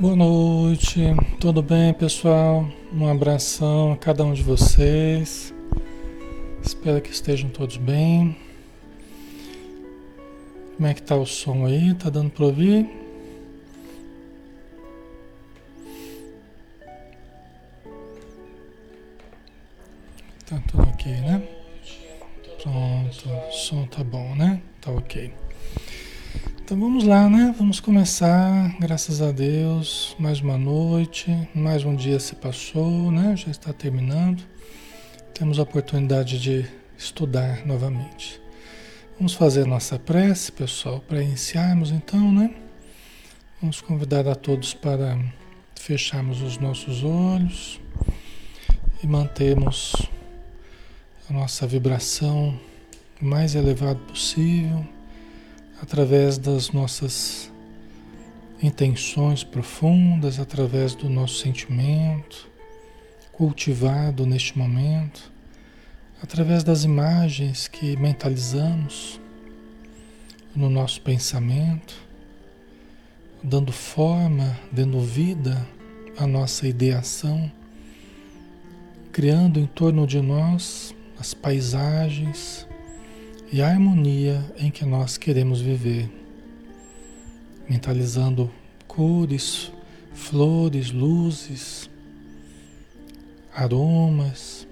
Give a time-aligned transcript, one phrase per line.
[0.00, 0.98] Boa noite,
[1.38, 2.66] tudo bem pessoal?
[2.90, 5.52] Um abração a cada um de vocês.
[6.62, 8.34] Espero que estejam todos bem.
[10.74, 11.92] Como é que tá o som aí?
[11.92, 12.88] Tá dando para ouvir?
[20.46, 21.46] Tá tudo ok, né?
[22.62, 24.62] Pronto, o som tá bom, né?
[24.80, 25.30] Tá ok.
[26.70, 27.52] Então vamos lá, né?
[27.58, 33.34] Vamos começar, graças a Deus, mais uma noite, mais um dia se passou, né?
[33.36, 34.44] Já está terminando.
[35.34, 36.64] Temos a oportunidade de
[36.96, 38.40] estudar novamente.
[39.18, 42.54] Vamos fazer nossa prece, pessoal, para iniciarmos então, né?
[43.60, 45.18] Vamos convidar a todos para
[45.74, 47.80] fecharmos os nossos olhos
[49.02, 49.92] e mantermos
[51.28, 52.56] a nossa vibração
[53.20, 54.86] o mais elevado possível
[55.82, 57.50] através das nossas
[58.62, 62.48] intenções profundas, através do nosso sentimento
[63.32, 65.32] cultivado neste momento,
[66.22, 69.18] através das imagens que mentalizamos
[70.54, 71.94] no nosso pensamento,
[73.42, 75.66] dando forma, dando vida
[76.18, 77.50] à nossa ideação,
[79.10, 82.66] criando em torno de nós as paisagens,
[83.52, 86.08] e a harmonia em que nós queremos viver,
[87.68, 88.48] mentalizando
[88.86, 89.72] cores,
[90.14, 91.90] flores, luzes,
[93.52, 94.68] aromas,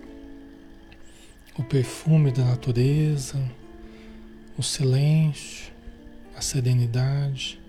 [1.58, 3.36] o perfume da natureza,
[4.56, 5.72] o silêncio,
[6.36, 7.60] a serenidade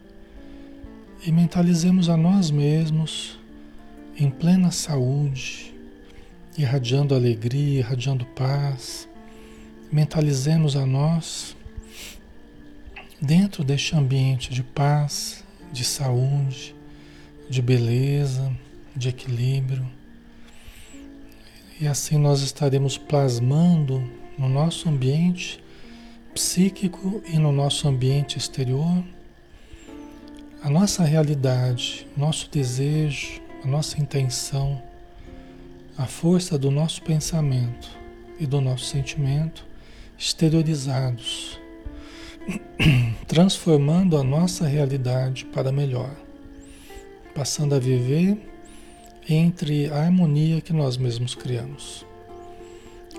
[1.25, 3.39] e mentalizemos a nós mesmos
[4.15, 5.73] em plena saúde,
[6.55, 9.08] irradiando alegria, irradiando paz
[9.91, 11.55] mentalizemos a nós
[13.19, 16.75] dentro deste ambiente de paz, de saúde,
[17.49, 18.51] de beleza,
[18.95, 19.85] de equilíbrio.
[21.81, 24.03] E assim nós estaremos plasmando
[24.37, 25.61] no nosso ambiente
[26.33, 29.03] psíquico e no nosso ambiente exterior
[30.61, 34.81] a nossa realidade, nosso desejo, a nossa intenção,
[35.97, 37.89] a força do nosso pensamento
[38.37, 39.68] e do nosso sentimento
[40.19, 41.57] exteriorizados,
[43.25, 46.13] transformando a nossa realidade para melhor,
[47.33, 48.37] passando a viver
[49.29, 52.05] entre a harmonia que nós mesmos criamos.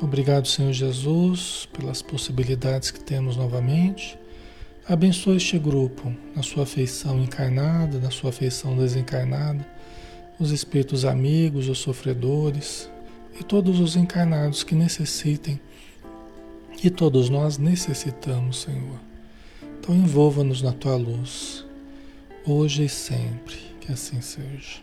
[0.03, 4.19] Obrigado, Senhor Jesus, pelas possibilidades que temos novamente.
[4.87, 9.67] Abençoe este grupo na sua feição encarnada, na sua feição desencarnada,
[10.39, 12.91] os espíritos amigos, os sofredores
[13.39, 15.61] e todos os encarnados que necessitem
[16.83, 19.01] e todos nós necessitamos, Senhor.
[19.79, 21.65] Então envolva-nos na tua luz,
[22.47, 24.81] hoje e sempre, que assim seja.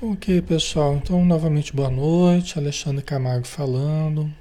[0.00, 0.94] Ok, pessoal.
[0.94, 2.56] Então, novamente, boa noite.
[2.56, 4.32] Alexandre Camargo falando.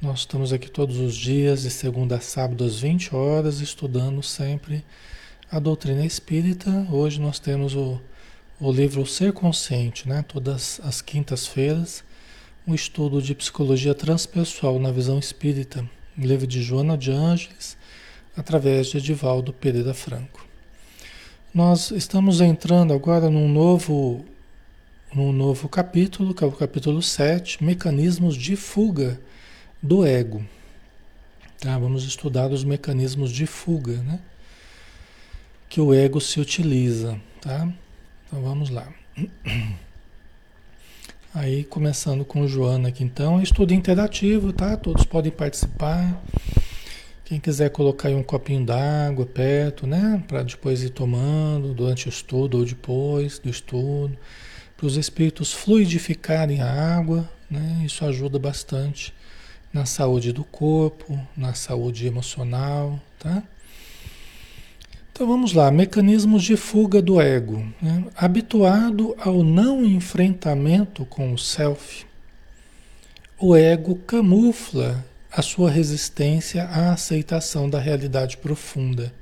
[0.00, 4.84] Nós estamos aqui todos os dias, de segunda a sábado, às 20 horas, estudando sempre
[5.50, 6.86] a doutrina espírita.
[6.88, 8.00] Hoje nós temos o
[8.60, 10.22] o livro Ser Consciente, né?
[10.28, 12.04] todas as quintas-feiras,
[12.66, 17.74] um estudo de psicologia transpessoal na visão espírita, livro de Joana de Ângeles,
[18.36, 20.46] através de Edivaldo Pereira Franco.
[21.54, 24.26] Nós estamos entrando agora num novo,
[25.14, 29.18] num novo capítulo, que é o capítulo 7, Mecanismos de Fuga
[29.82, 30.44] do Ego.
[31.58, 31.78] Tá?
[31.78, 34.20] Vamos estudar os mecanismos de fuga né?
[35.68, 37.20] que o ego se utiliza.
[37.40, 37.70] Tá?
[38.30, 38.86] Então vamos lá.
[41.34, 44.76] Aí começando com Joana aqui então, estudo interativo, tá?
[44.76, 46.22] Todos podem participar.
[47.24, 50.22] Quem quiser colocar aí um copinho d'água perto, né?
[50.28, 54.16] Para depois ir tomando durante o estudo ou depois do estudo.
[54.76, 57.82] Para os espíritos fluidificarem a água, né?
[57.84, 59.12] Isso ajuda bastante
[59.72, 63.42] na saúde do corpo, na saúde emocional, tá?
[65.20, 67.62] Então vamos lá, mecanismos de fuga do ego.
[67.82, 68.06] Né?
[68.16, 72.06] Habituado ao não enfrentamento com o self,
[73.38, 79.12] o ego camufla a sua resistência à aceitação da realidade profunda,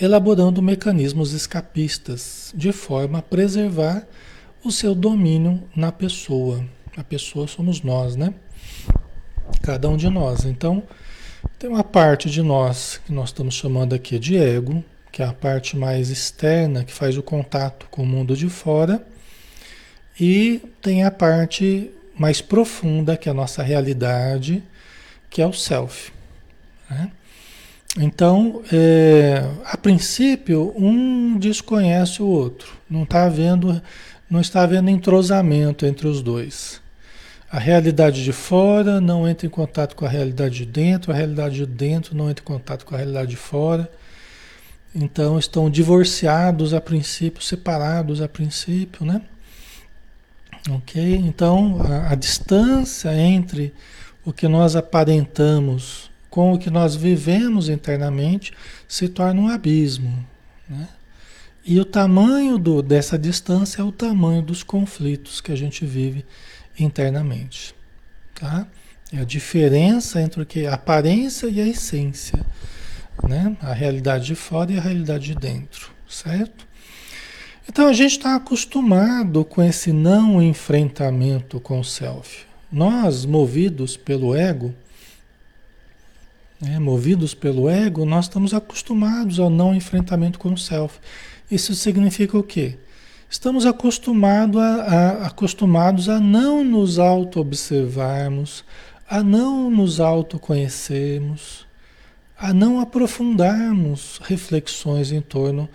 [0.00, 4.06] elaborando mecanismos escapistas, de forma a preservar
[4.64, 6.64] o seu domínio na pessoa.
[6.96, 8.32] A pessoa somos nós, né?
[9.60, 10.46] Cada um de nós.
[10.46, 10.82] Então,
[11.58, 14.82] tem uma parte de nós que nós estamos chamando aqui de ego,
[15.12, 19.04] que é a parte mais externa, que faz o contato com o mundo de fora,
[20.18, 24.62] e tem a parte mais profunda, que é a nossa realidade,
[25.30, 26.12] que é o self.
[26.88, 27.10] Né?
[27.98, 32.76] Então, é, a princípio, um desconhece o outro.
[32.88, 33.80] Não está havendo,
[34.28, 36.80] não está havendo entrosamento entre os dois.
[37.50, 41.56] A realidade de fora não entra em contato com a realidade de dentro, a realidade
[41.56, 43.90] de dentro não entra em contato com a realidade de fora.
[44.94, 49.22] Então estão divorciados a princípio, separados a princípio, né?
[50.70, 51.16] Ok?
[51.16, 53.72] Então a, a distância entre
[54.24, 58.52] o que nós aparentamos com o que nós vivemos internamente
[58.86, 60.24] se torna um abismo,
[60.68, 60.88] né?
[61.64, 66.24] E o tamanho do, dessa distância é o tamanho dos conflitos que a gente vive
[66.78, 67.74] internamente.
[68.34, 68.66] Tá?
[69.12, 72.44] É a diferença entre o que a aparência e a essência,
[73.28, 73.56] né?
[73.60, 76.66] A realidade de fora e a realidade de dentro, certo?
[77.68, 82.44] Então a gente está acostumado com esse não enfrentamento com o self.
[82.70, 84.74] Nós, movidos pelo ego,
[86.60, 90.98] né, movidos pelo ego, nós estamos acostumados ao não enfrentamento com o self.
[91.50, 92.76] Isso significa o quê?
[93.28, 98.64] Estamos acostumado a, a, acostumados a não nos auto-observarmos,
[99.08, 101.66] a não nos autoconhecermos,
[102.40, 105.68] a não aprofundarmos reflexões em torno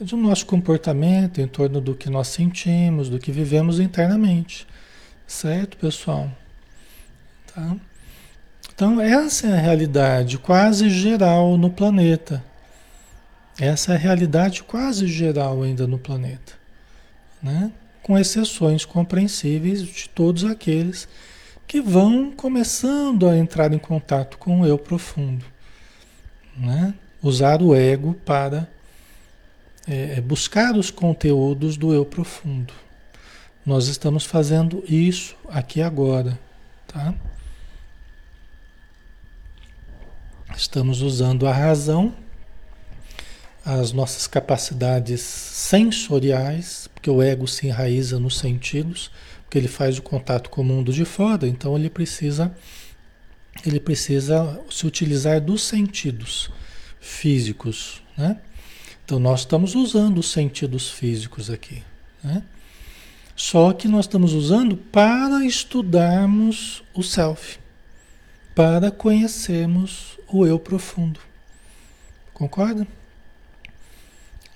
[0.00, 4.66] do nosso comportamento, em torno do que nós sentimos, do que vivemos internamente.
[5.26, 6.30] Certo, pessoal?
[7.54, 7.76] Tá?
[8.74, 12.42] Então, essa é a realidade quase geral no planeta.
[13.58, 16.66] Essa é a realidade quase geral ainda no planeta
[17.42, 17.70] né?
[18.02, 21.08] com exceções compreensíveis de todos aqueles
[21.66, 25.44] que vão começando a entrar em contato com o eu profundo.
[26.56, 26.94] Né?
[27.22, 28.68] Usar o ego para
[29.86, 32.72] é, é, buscar os conteúdos do eu profundo.
[33.64, 36.38] Nós estamos fazendo isso aqui agora,
[36.86, 37.14] tá?
[40.56, 42.14] Estamos usando a razão
[43.66, 49.10] as nossas capacidades sensoriais, porque o ego se enraiza nos sentidos,
[49.42, 52.54] porque ele faz o contato com o mundo de fora, então ele precisa
[53.64, 56.50] ele precisa se utilizar dos sentidos
[57.00, 58.38] físicos, né?
[59.04, 61.82] Então nós estamos usando os sentidos físicos aqui,
[62.22, 62.42] né?
[63.36, 67.58] Só que nós estamos usando para estudarmos o self,
[68.54, 71.20] para conhecermos o eu profundo.
[72.32, 72.86] Concorda?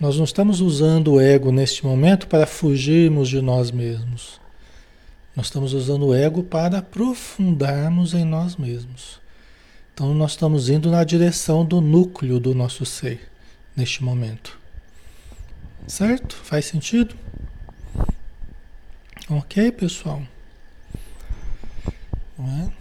[0.00, 4.40] Nós não estamos usando o ego neste momento para fugirmos de nós mesmos.
[5.34, 9.20] Nós estamos usando o ego para aprofundarmos em nós mesmos.
[9.94, 13.30] Então nós estamos indo na direção do núcleo do nosso ser
[13.76, 14.58] neste momento.
[15.86, 16.34] Certo?
[16.36, 17.14] Faz sentido?
[19.28, 20.22] Ok, pessoal?
[22.38, 22.80] É?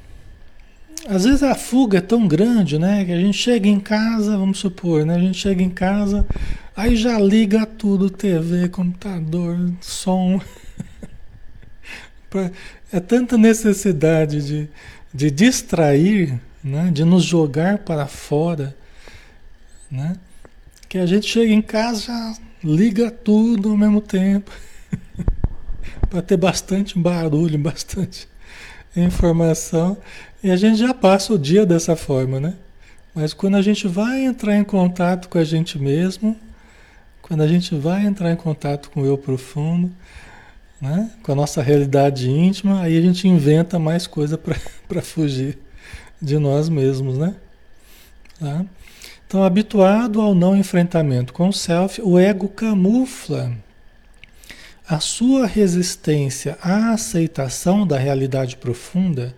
[1.08, 3.06] Às vezes a fuga é tão grande, né?
[3.06, 5.16] Que a gente chega em casa, vamos supor, né?
[5.16, 6.26] A gente chega em casa,
[6.76, 10.40] aí já liga tudo, TV, computador, som.
[12.92, 14.70] É tanta necessidade de,
[15.14, 16.90] de distrair, né?
[16.92, 18.76] De nos jogar para fora,
[19.90, 20.16] né?
[20.88, 24.52] Que a gente chega em casa já liga tudo ao mesmo tempo.
[26.10, 28.28] para ter bastante barulho, bastante
[28.96, 29.98] informação.
[30.44, 32.56] E a gente já passa o dia dessa forma, né?
[33.14, 36.38] Mas quando a gente vai entrar em contato com a gente mesmo,
[37.22, 39.92] quando a gente vai entrar em contato com o eu profundo,
[40.82, 41.12] né?
[41.22, 45.58] com a nossa realidade íntima, aí a gente inventa mais coisa para fugir
[46.22, 47.36] de nós mesmos, né?
[48.40, 48.66] Tá?
[49.28, 53.52] Então, habituado ao não enfrentamento com o self, o ego camufla
[54.88, 59.36] a sua resistência à aceitação da realidade profunda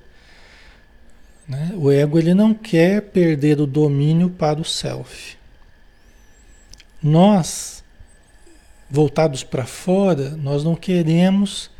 [1.52, 1.72] né?
[1.76, 5.36] O ego ele não quer perder o domínio para o self.
[7.04, 7.81] Nós,
[8.92, 11.72] voltados para fora, nós não queremos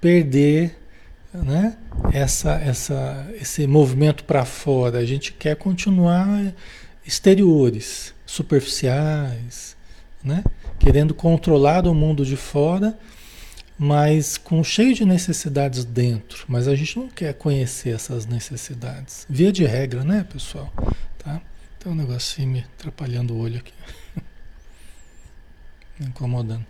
[0.00, 0.76] perder
[1.32, 1.76] né?
[2.12, 4.98] essa, essa, esse movimento para fora.
[4.98, 6.54] A gente quer continuar
[7.06, 9.76] exteriores, superficiais,
[10.24, 10.42] né?
[10.78, 12.98] querendo controlar o mundo de fora
[13.78, 16.44] mas com cheio de necessidades dentro.
[16.48, 19.24] Mas a gente não quer conhecer essas necessidades.
[19.30, 20.72] Via de regra, né, pessoal?
[21.16, 21.40] Tá?
[21.78, 23.72] Tem um negocinho me atrapalhando o olho aqui.
[26.00, 26.64] Incomodando.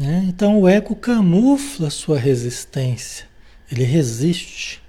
[0.00, 3.26] É, então o ego camufla sua resistência.
[3.70, 4.82] Ele resiste.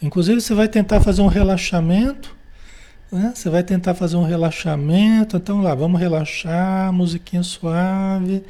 [0.00, 2.36] Inclusive você vai tentar fazer um relaxamento.
[3.10, 3.32] Né?
[3.34, 5.36] Você vai tentar fazer um relaxamento.
[5.36, 8.44] Então lá, vamos relaxar, musiquinha suave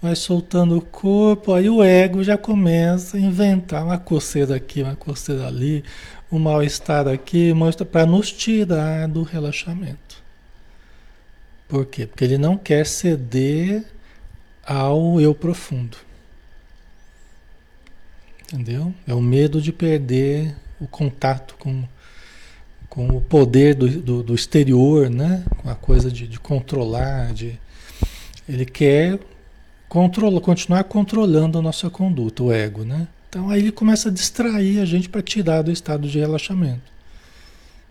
[0.00, 4.94] vai soltando o corpo, aí o ego já começa a inventar uma coceira aqui, uma
[4.94, 5.82] coceira ali,
[6.30, 7.52] um mal-estar aqui,
[7.90, 10.05] para nos tirar do relaxamento.
[11.68, 12.06] Por quê?
[12.06, 13.84] Porque ele não quer ceder
[14.64, 15.96] ao eu profundo.
[18.52, 18.94] Entendeu?
[19.06, 21.84] É o medo de perder o contato com,
[22.88, 25.44] com o poder do, do, do exterior, né?
[25.58, 27.32] com a coisa de, de controlar.
[27.32, 27.58] De...
[28.48, 29.18] Ele quer
[29.88, 32.84] controla, continuar controlando a nossa conduta, o ego.
[32.84, 33.08] Né?
[33.28, 36.94] Então aí ele começa a distrair a gente para tirar do estado de relaxamento.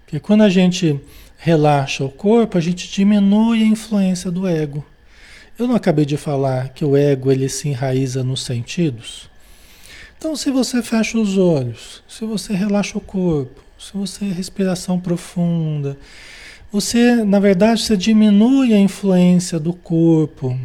[0.06, 1.00] Porque quando a gente
[1.38, 4.86] relaxa o corpo, a gente diminui a influência do ego.
[5.58, 9.30] Eu não acabei de falar que o ego ele se enraiza nos sentidos?
[10.18, 15.98] Então, se você fecha os olhos, se você relaxa o corpo, se você respiração profunda,
[16.72, 20.60] você, na verdade, você diminui a influência do corpo,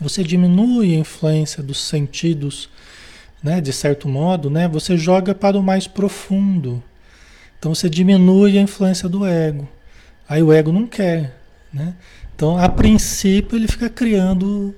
[0.00, 2.68] você diminui a influência dos sentidos,
[3.42, 6.82] né, de certo modo, né, você joga para o mais profundo.
[7.64, 9.66] Então você diminui a influência do ego.
[10.28, 11.34] Aí o ego não quer,
[11.72, 11.94] né?
[12.36, 14.74] Então, a princípio, ele fica criando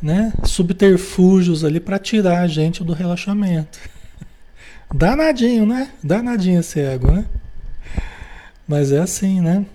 [0.00, 3.80] né, subterfúgios ali para tirar a gente do relaxamento.
[4.94, 5.90] Danadinho, né?
[6.00, 7.24] Danadinho esse ego, né?
[8.68, 9.66] Mas é assim, né?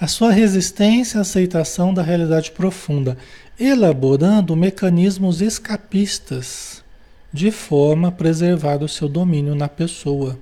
[0.00, 3.18] A sua resistência à aceitação da realidade profunda,
[3.58, 6.84] elaborando mecanismos escapistas
[7.32, 10.38] de forma a preservar o seu domínio na pessoa.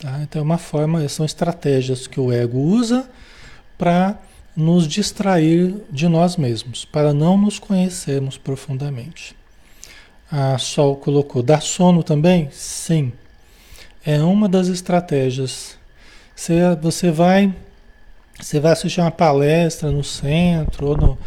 [0.00, 0.20] Tá?
[0.22, 3.08] Então, é uma forma, são estratégias que o ego usa
[3.78, 4.18] para
[4.56, 9.36] nos distrair de nós mesmos, para não nos conhecermos profundamente.
[10.30, 12.48] A Sol colocou, dá sono também?
[12.50, 13.12] Sim.
[14.04, 15.76] É uma das estratégias.
[16.34, 17.54] Você, você vai
[18.38, 21.18] você vai assistir uma palestra no centro ou no,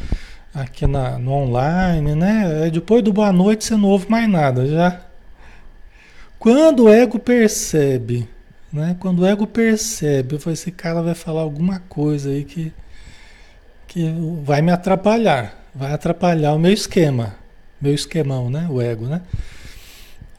[0.53, 2.69] aqui na, no online, né?
[2.71, 5.01] Depois do boa noite você não ouve mais nada, já.
[6.37, 8.27] Quando o ego percebe,
[8.71, 8.95] né?
[8.99, 12.73] Quando o ego percebe, esse cara vai falar alguma coisa aí que
[13.89, 17.35] que vai me atrapalhar, vai atrapalhar o meu esquema,
[17.81, 18.67] meu esquemão, né?
[18.69, 19.23] O ego, né?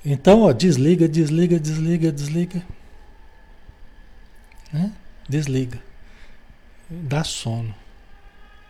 [0.05, 2.63] Então, ó, desliga, desliga, desliga, desliga.
[4.73, 4.93] Né?
[5.29, 5.79] Desliga.
[6.89, 7.75] Dá sono.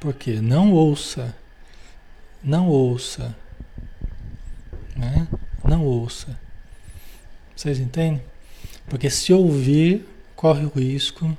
[0.00, 0.40] Por quê?
[0.40, 1.36] Não ouça.
[2.42, 3.36] Não ouça.
[4.96, 5.28] Né?
[5.62, 6.38] Não ouça.
[7.54, 8.22] Vocês entendem?
[8.88, 11.36] Porque se ouvir, corre o risco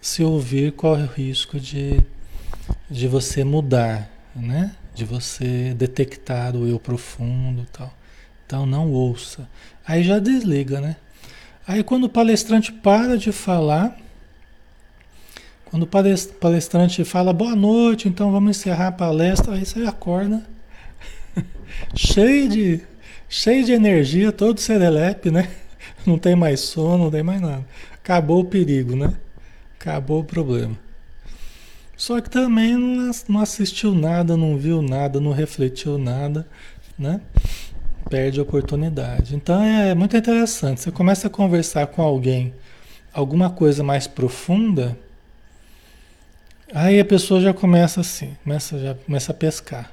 [0.00, 2.00] se ouvir, corre o risco de,
[2.90, 4.72] de você mudar, né?
[4.94, 7.92] De você detectar o eu profundo tal.
[8.46, 9.48] Então não ouça.
[9.86, 10.96] Aí já desliga, né?
[11.66, 13.96] Aí quando o palestrante para de falar,
[15.66, 20.42] quando o palestrante fala boa noite, então vamos encerrar a palestra, aí você acorda
[21.94, 22.80] cheio de
[23.28, 25.50] cheio de energia, todo serelepe, né?
[26.08, 27.64] Não tem mais sono, não tem mais nada.
[27.92, 29.12] Acabou o perigo, né?
[29.78, 30.76] Acabou o problema.
[31.96, 36.46] Só que também não assistiu nada, não viu nada, não refletiu nada,
[36.98, 37.20] né?
[38.08, 39.34] Perde a oportunidade.
[39.34, 40.80] Então é muito interessante.
[40.80, 42.54] Você começa a conversar com alguém
[43.12, 44.96] alguma coisa mais profunda,
[46.72, 49.90] aí a pessoa já começa assim, começa, já começa a pescar.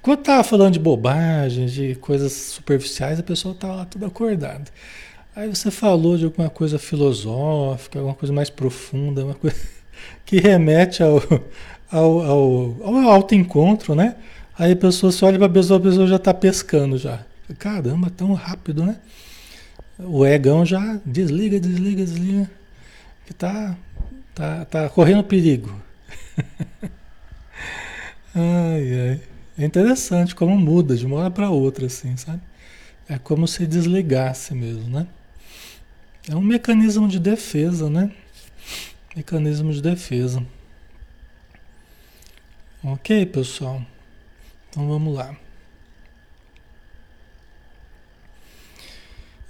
[0.00, 4.64] Quando estava falando de bobagem, de coisas superficiais, a pessoa estava lá toda acordada.
[5.34, 9.56] Aí você falou de alguma coisa filosófica, alguma coisa mais profunda, uma coisa
[10.26, 11.22] que remete ao,
[11.90, 14.16] ao, ao, ao autoencontro, né?
[14.58, 17.24] Aí a pessoa se olha para a pessoa, a pessoa já está pescando já.
[17.58, 18.96] Caramba, tão rápido, né?
[19.98, 22.50] O egão já desliga, desliga, desliga.
[23.26, 23.76] Que tá,
[24.34, 25.74] tá, tá correndo perigo.
[28.34, 29.20] ai, ai.
[29.56, 32.40] É interessante como muda de uma hora para outra, assim, sabe?
[33.08, 35.06] É como se desligasse mesmo, né?
[36.28, 38.12] É um mecanismo de defesa, né?
[39.16, 40.44] Mecanismo de defesa.
[42.84, 43.82] Ok, pessoal?
[44.68, 45.36] Então vamos lá.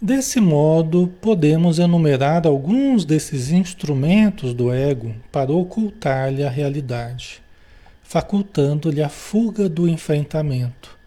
[0.00, 7.42] Desse modo, podemos enumerar alguns desses instrumentos do ego para ocultar-lhe a realidade,
[8.02, 10.98] facultando-lhe a fuga do enfrentamento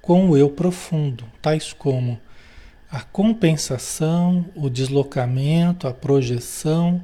[0.00, 2.20] com o eu profundo, tais como
[2.90, 7.02] a compensação, o deslocamento, a projeção,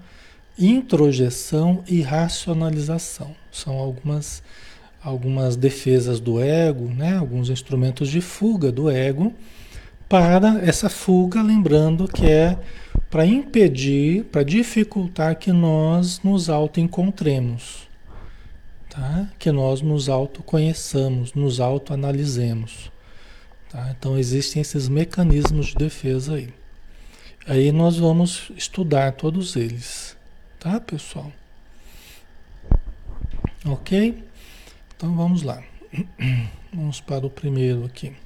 [0.58, 3.34] introjeção e racionalização.
[3.50, 4.42] São algumas,
[5.02, 7.16] algumas defesas do ego, né?
[7.16, 9.32] alguns instrumentos de fuga do ego,
[10.08, 12.58] para essa fuga, lembrando que é
[13.10, 17.90] para impedir, para dificultar que nós nos auto-encontremos.
[18.90, 19.26] Tá?
[19.38, 22.91] que nós nos autoconheçamos, nos autoanalisemos.
[23.72, 23.90] Tá?
[23.98, 26.52] Então existem esses mecanismos de defesa aí.
[27.46, 30.14] Aí nós vamos estudar todos eles,
[30.60, 31.32] tá, pessoal?
[33.64, 34.22] Ok?
[34.94, 35.62] Então vamos lá.
[36.74, 38.16] Vamos para o primeiro aqui.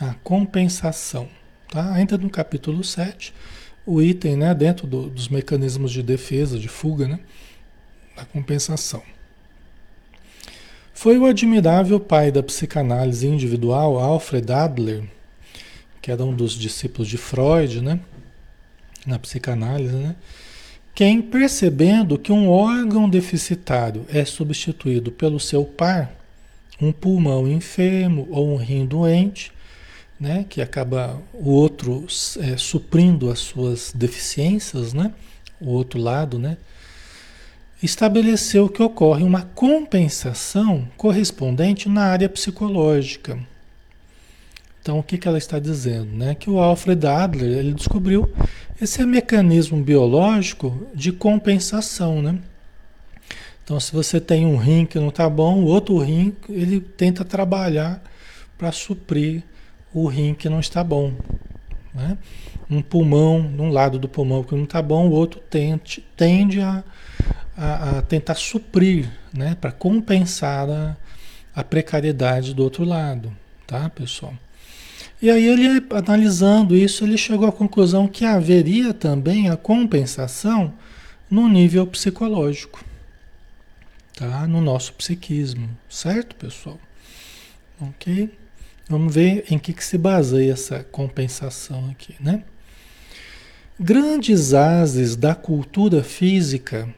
[0.00, 1.28] A compensação.
[1.68, 1.92] Tá?
[1.92, 3.34] Ainda no capítulo 7,
[3.84, 7.20] o item né, dentro do, dos mecanismos de defesa, de fuga, né,
[8.16, 9.02] a compensação.
[11.02, 15.02] Foi o admirável pai da psicanálise individual, Alfred Adler,
[16.00, 17.98] que era um dos discípulos de Freud, né,
[19.04, 20.14] na psicanálise, né,
[20.94, 26.14] quem, percebendo que um órgão deficitário é substituído pelo seu par,
[26.80, 29.50] um pulmão enfermo ou um rim doente,
[30.20, 32.06] né, que acaba o outro
[32.38, 35.12] é, suprindo as suas deficiências, né,
[35.60, 36.56] o outro lado, né,
[37.82, 43.38] estabeleceu que ocorre uma compensação correspondente na área psicológica.
[44.80, 46.10] Então, o que, que ela está dizendo?
[46.12, 46.34] Né?
[46.34, 48.32] Que o Alfred Adler ele descobriu
[48.80, 52.20] esse mecanismo biológico de compensação.
[52.20, 52.38] Né?
[53.62, 57.24] Então, se você tem um rim que não está bom, o outro rim ele tenta
[57.24, 58.02] trabalhar
[58.58, 59.44] para suprir
[59.94, 61.12] o rim que não está bom.
[61.94, 62.18] Né?
[62.68, 66.82] Um pulmão, um lado do pulmão que não está bom, o outro tende, tende a,
[67.56, 69.56] a, a tentar suprir, né?
[69.60, 70.96] para compensar a,
[71.54, 73.34] a precariedade do outro lado,
[73.66, 74.34] tá, pessoal?
[75.20, 80.74] E aí ele, analisando isso, ele chegou à conclusão que haveria também a compensação
[81.30, 82.84] no nível psicológico,
[84.16, 84.46] tá?
[84.48, 86.78] No nosso psiquismo, certo, pessoal?
[87.80, 88.36] Ok?
[88.88, 92.42] Vamos ver em que, que se baseia essa compensação aqui, né?
[93.78, 96.92] Grandes ases da cultura física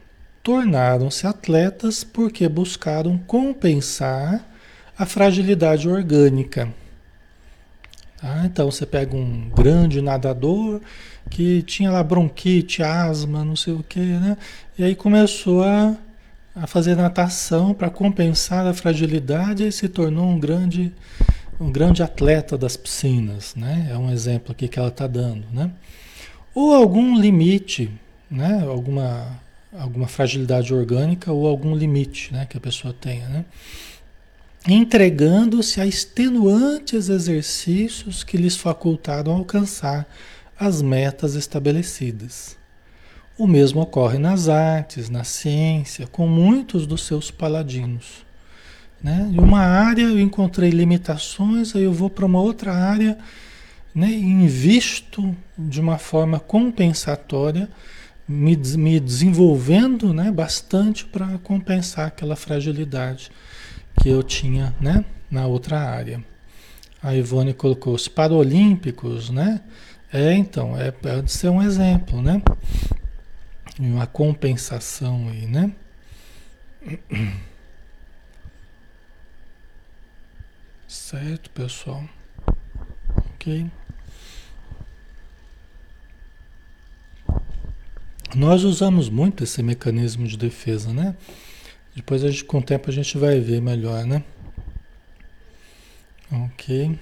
[0.45, 4.45] tornaram-se atletas porque buscaram compensar
[4.95, 6.71] a fragilidade orgânica.
[8.21, 10.81] Ah, então você pega um grande nadador
[11.31, 14.37] que tinha lá bronquite, asma, não sei o que, né?
[14.77, 15.95] E aí começou a,
[16.55, 20.93] a fazer natação para compensar a fragilidade e se tornou um grande
[21.59, 23.87] um grande atleta das piscinas, né?
[23.89, 25.71] É um exemplo aqui que ela está dando, né?
[26.53, 27.89] Ou algum limite,
[28.29, 28.63] né?
[28.67, 29.39] Alguma,
[29.79, 32.45] alguma fragilidade orgânica ou algum limite, né?
[32.45, 33.45] Que a pessoa tenha, né?
[34.67, 40.07] Entregando-se a extenuantes exercícios que lhes facultaram alcançar
[40.59, 42.57] as metas estabelecidas.
[43.37, 48.25] O mesmo ocorre nas artes, na ciência, com muitos dos seus paladinos.
[49.03, 49.29] Né?
[49.31, 53.17] Em uma área eu encontrei limitações, aí eu vou para uma outra área
[53.93, 54.09] né?
[54.09, 57.69] invisto de uma forma compensatória,
[58.27, 60.31] me, me desenvolvendo né?
[60.31, 63.31] bastante para compensar aquela fragilidade
[64.01, 65.05] que eu tinha né?
[65.29, 66.23] na outra área.
[67.01, 69.61] A Ivone colocou os Paralímpicos, né?
[70.11, 72.41] É, então, é, pode ser um exemplo, né?
[73.77, 75.71] Uma compensação aí, né?
[80.87, 82.03] Certo, pessoal?
[83.33, 83.69] Ok?
[88.35, 91.15] Nós usamos muito esse mecanismo de defesa, né?
[91.95, 94.21] Depois a gente, com o tempo a gente vai ver melhor, né?
[96.29, 96.99] Ok.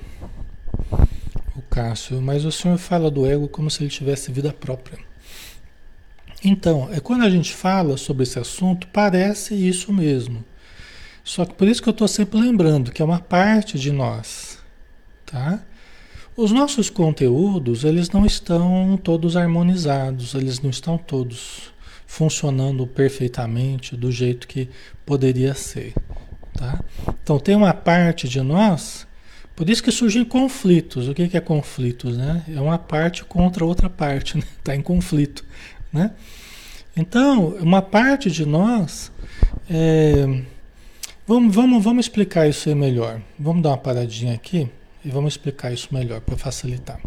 [1.56, 5.00] O Cássio, mas o senhor fala do ego como se ele tivesse vida própria.
[6.44, 10.46] Então, é quando a gente fala sobre esse assunto, parece isso mesmo.
[11.24, 14.60] Só que por isso que eu estou sempre lembrando que é uma parte de nós,
[15.26, 15.64] tá?
[16.36, 21.72] Os nossos conteúdos, eles não estão todos harmonizados, eles não estão todos
[22.08, 24.68] funcionando perfeitamente do jeito que
[25.06, 25.94] poderia ser,
[26.54, 26.84] tá?
[27.22, 29.06] Então tem uma parte de nós,
[29.56, 31.08] por isso que surgem conflitos.
[31.08, 32.44] O que, é conflitos, né?
[32.48, 34.44] É uma parte contra outra parte, né?
[34.64, 35.46] Tá em conflito,
[35.92, 36.12] né?
[36.98, 39.12] Então, uma parte de nós
[39.70, 40.42] é,
[41.26, 43.22] Vamos, vamos, vamos explicar isso aí melhor.
[43.40, 44.70] Vamos dar uma paradinha aqui
[45.04, 47.00] e vamos explicar isso melhor para facilitar.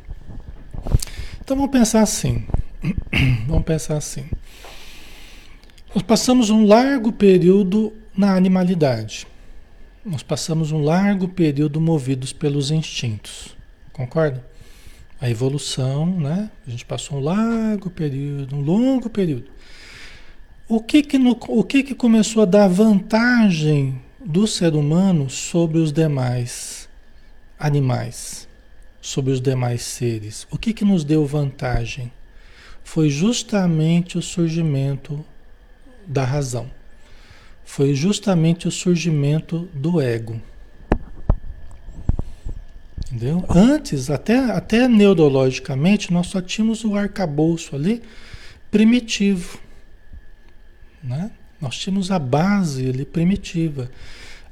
[1.40, 2.46] Então vamos pensar assim.
[3.46, 4.26] vamos pensar assim.
[5.94, 9.26] Nós passamos um largo período na animalidade.
[10.04, 13.56] Nós passamos um largo período movidos pelos instintos.
[13.92, 14.44] Concorda?
[15.20, 16.50] A evolução, né?
[16.66, 19.50] A gente passou um largo período, um longo período.
[20.68, 25.78] O que que, no, o que, que começou a dar vantagem do ser humano sobre
[25.78, 26.85] os demais
[27.58, 28.48] animais,
[29.00, 30.46] sobre os demais seres.
[30.50, 32.12] O que, que nos deu vantagem?
[32.86, 35.22] foi justamente o surgimento
[36.06, 36.70] da razão.
[37.64, 40.40] Foi justamente o surgimento do ego.
[43.06, 43.44] Entendeu?
[43.50, 48.02] Antes, até, até neurologicamente, nós só tínhamos o arcabouço ali
[48.70, 49.58] primitivo.
[51.02, 51.32] Né?
[51.60, 53.90] Nós tínhamos a base ali primitiva.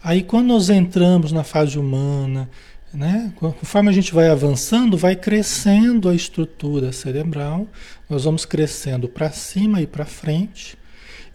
[0.02, 2.50] Aí quando nós entramos na fase humana,
[2.94, 3.33] né?
[3.37, 7.66] Conforme a gente vai avançando, vai crescendo a estrutura cerebral,
[8.09, 10.78] nós vamos crescendo para cima e para frente,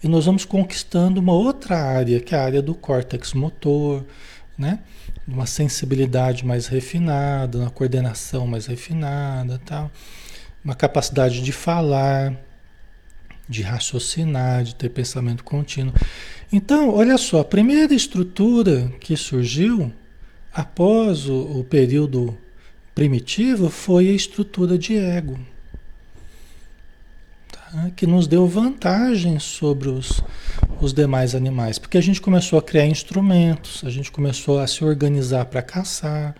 [0.01, 4.05] e nós vamos conquistando uma outra área, que é a área do córtex motor,
[4.57, 4.79] né?
[5.27, 9.91] uma sensibilidade mais refinada, uma coordenação mais refinada, tal,
[10.63, 12.33] uma capacidade de falar,
[13.47, 15.93] de raciocinar, de ter pensamento contínuo.
[16.51, 19.93] Então, olha só, a primeira estrutura que surgiu
[20.53, 22.37] após o, o período
[22.93, 25.39] primitivo foi a estrutura de ego,
[27.51, 27.91] tá?
[27.95, 30.21] que nos deu vantagem sobre os,
[30.81, 34.83] os demais animais, porque a gente começou a criar instrumentos, a gente começou a se
[34.83, 36.35] organizar para caçar,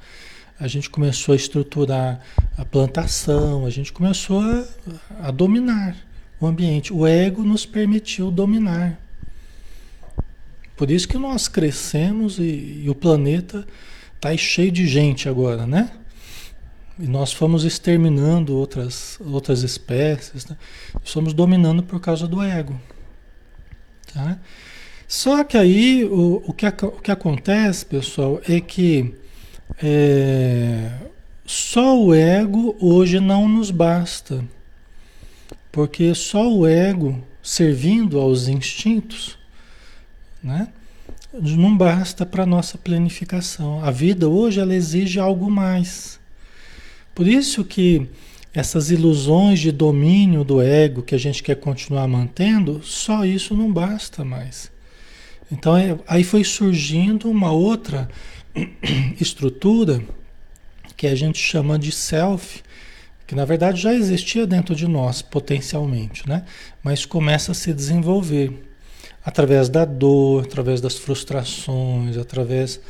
[0.60, 2.20] a gente começou a estruturar
[2.58, 4.66] a plantação, a gente começou a,
[5.22, 5.96] a dominar
[6.40, 6.92] o ambiente.
[6.92, 9.00] O ego nos permitiu dominar.
[10.76, 13.66] Por isso que nós crescemos e, e o planeta
[14.20, 15.90] Está cheio de gente agora, né?
[17.00, 20.58] E nós fomos exterminando outras, outras espécies, né?
[21.34, 22.78] Dominando por causa do ego.
[24.14, 24.38] Tá?
[25.08, 29.16] Só que aí o, o, que, o que acontece, pessoal, é que
[29.82, 30.92] é,
[31.46, 34.44] só o ego hoje não nos basta.
[35.72, 39.38] Porque só o ego servindo aos instintos,
[40.44, 40.68] né?
[41.34, 43.84] Não basta para nossa planificação.
[43.84, 46.20] A vida hoje ela exige algo mais.
[47.14, 48.08] Por isso que
[48.54, 53.72] essas ilusões de domínio do ego que a gente quer continuar mantendo, só isso não
[53.72, 54.72] basta mais.
[55.52, 58.10] Então é, aí foi surgindo uma outra
[59.20, 60.02] estrutura
[60.98, 62.62] que a gente chama de self,
[63.28, 66.44] que na verdade já existia dentro de nós potencialmente, né?
[66.84, 68.69] Mas começa a se desenvolver
[69.30, 72.82] através da dor, através das frustrações, através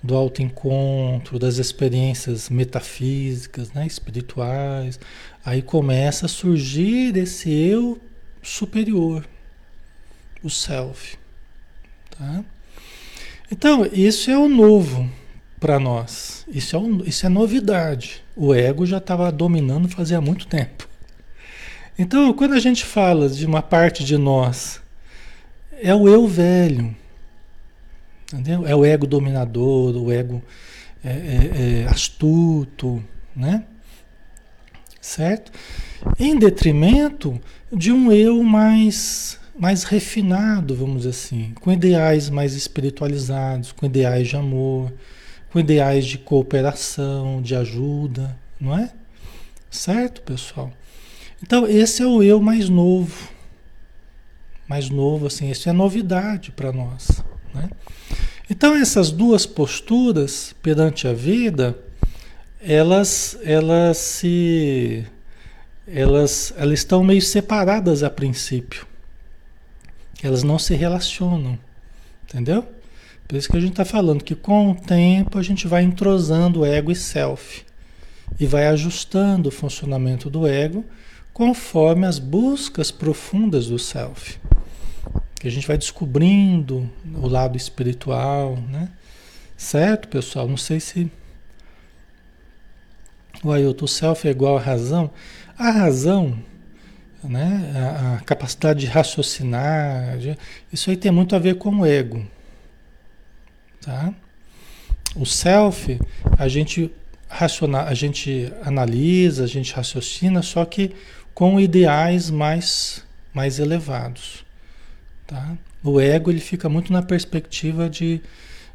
[0.00, 5.00] do autoencontro, das experiências metafísicas, né, espirituais,
[5.44, 8.00] aí começa a surgir esse eu
[8.40, 9.26] superior,
[10.40, 11.18] o self.
[12.16, 12.44] Tá?
[13.50, 15.10] Então, isso é o novo
[15.58, 16.46] para nós.
[16.46, 18.22] Isso é, um, isso é novidade.
[18.36, 20.88] O ego já estava dominando fazia muito tempo.
[21.98, 24.80] Então, quando a gente fala de uma parte de nós
[25.82, 26.94] é o eu velho.
[28.32, 28.66] Entendeu?
[28.66, 30.42] É o ego dominador, o ego
[31.02, 33.02] é, é, é astuto,
[33.34, 33.64] né?
[35.00, 35.50] Certo?
[36.18, 37.40] Em detrimento
[37.72, 44.28] de um eu mais, mais refinado, vamos dizer assim, com ideais mais espiritualizados, com ideais
[44.28, 44.92] de amor,
[45.50, 48.90] com ideais de cooperação, de ajuda, não é?
[49.70, 50.70] Certo, pessoal?
[51.42, 53.37] Então, esse é o eu mais novo
[54.68, 57.24] mais novo, assim, isso é novidade para nós.
[57.54, 57.70] Né?
[58.50, 61.76] Então essas duas posturas perante a vida,
[62.60, 65.06] elas, elas se,
[65.86, 68.86] elas, elas estão meio separadas a princípio.
[70.22, 71.58] Elas não se relacionam,
[72.24, 72.66] entendeu?
[73.26, 76.64] Por isso que a gente está falando que com o tempo a gente vai entrosando
[76.64, 77.62] ego e self
[78.38, 80.84] e vai ajustando o funcionamento do ego
[81.32, 84.38] conforme as buscas profundas do self
[85.38, 88.88] que a gente vai descobrindo o lado espiritual, né?
[89.56, 90.48] Certo, pessoal?
[90.48, 91.10] Não sei se
[93.42, 95.10] o Ailton, self é igual à razão.
[95.56, 96.38] A razão,
[97.22, 97.72] né?
[97.74, 100.36] A, a, capacidade de raciocinar, de,
[100.72, 102.26] isso aí tem muito a ver com o ego,
[103.80, 104.12] tá?
[105.16, 105.98] O self,
[106.38, 106.92] a gente
[107.28, 110.94] raciona, a gente analisa, a gente raciocina, só que
[111.34, 114.47] com ideais mais mais elevados.
[115.28, 115.58] Tá?
[115.84, 118.22] O ego ele fica muito na perspectiva de,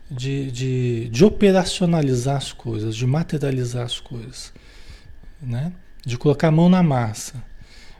[0.10, 4.54] de, de, de operacionalizar as coisas, de materializar as coisas,
[5.42, 5.74] né?
[6.06, 7.44] de colocar a mão na massa.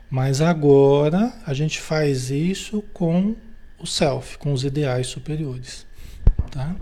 [0.08, 3.34] Mas agora a gente faz isso com
[3.76, 5.84] o self, com os ideais superiores.
[6.52, 6.76] Tá?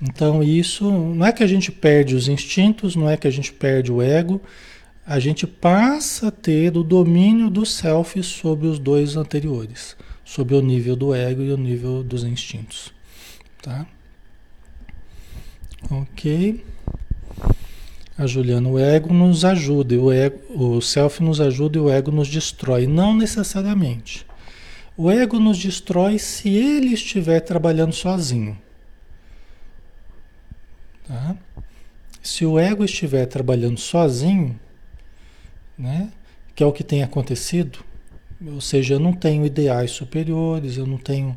[0.00, 3.52] Então isso não é que a gente perde os instintos, não é que a gente
[3.52, 4.40] perde o ego,
[5.06, 10.62] a gente passa a ter o domínio do self sobre os dois anteriores sobre o
[10.62, 12.92] nível do ego e o nível dos instintos,
[13.62, 13.86] tá?
[15.90, 16.64] Ok.
[18.16, 22.12] A Juliana, o ego nos ajuda, o, ego, o self nos ajuda e o ego
[22.12, 22.86] nos destrói.
[22.86, 24.24] Não necessariamente.
[24.96, 28.56] O ego nos destrói se ele estiver trabalhando sozinho.
[31.08, 31.36] Tá?
[32.22, 34.58] Se o ego estiver trabalhando sozinho,
[35.76, 36.10] né,
[36.54, 37.80] que é o que tem acontecido,
[38.46, 41.36] ou seja, eu não tenho ideais superiores, eu não tenho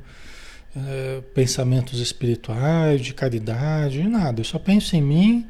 [0.75, 4.41] é, pensamentos espirituais, de caridade, nada.
[4.41, 5.47] Eu só penso em mim,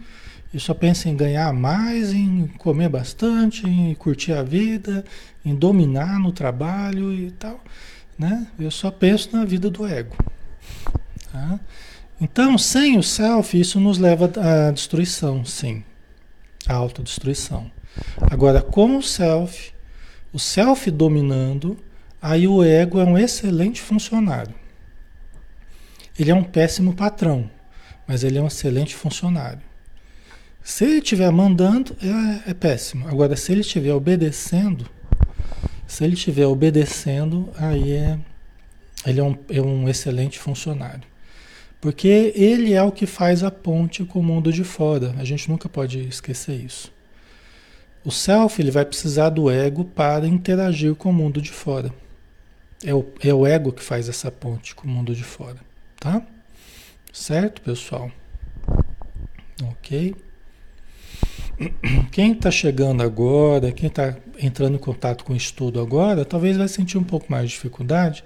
[0.54, 5.04] eu só penso em ganhar mais, em comer bastante, em curtir a vida,
[5.44, 7.60] em dominar no trabalho e tal.
[8.18, 8.48] Né?
[8.60, 10.16] Eu só penso na vida do ego.
[11.32, 11.60] Tá?
[12.20, 15.84] Então, sem o self, isso nos leva à destruição, sim.
[16.66, 17.70] À autodestruição.
[18.32, 19.72] Agora, com o self,
[20.32, 21.78] o self dominando,
[22.22, 24.54] aí o ego é um excelente funcionário.
[26.20, 27.50] Ele é um péssimo patrão,
[28.08, 29.62] mas ele é um excelente funcionário.
[30.64, 33.08] Se ele estiver mandando, é, é péssimo.
[33.08, 34.90] Agora, se ele estiver obedecendo,
[35.88, 38.20] se ele estiver obedecendo, aí é,
[39.06, 41.04] ele é um, é um excelente funcionário.
[41.80, 45.16] Porque ele é o que faz a ponte com o mundo de fora.
[45.18, 46.92] A gente nunca pode esquecer isso.
[48.08, 51.94] O self ele vai precisar do ego para interagir com o mundo de fora.
[52.82, 55.58] É o, é o ego que faz essa ponte com o mundo de fora.
[56.00, 56.22] Tá?
[57.12, 58.10] Certo, pessoal?
[59.62, 60.16] Ok.
[62.10, 66.70] Quem está chegando agora, quem está entrando em contato com o estudo agora, talvez vai
[66.70, 68.24] sentir um pouco mais de dificuldade,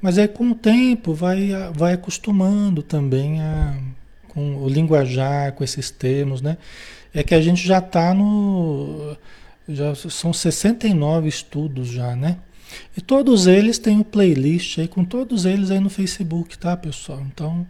[0.00, 3.78] mas aí com o tempo vai, vai acostumando também a,
[4.26, 6.56] com o linguajar, com esses termos, né?
[7.12, 9.16] É que a gente já está no.
[9.68, 12.38] Já são 69 estudos já, né?
[12.96, 17.20] E todos eles têm um playlist aí, com todos eles aí no Facebook, tá, pessoal?
[17.20, 17.66] Então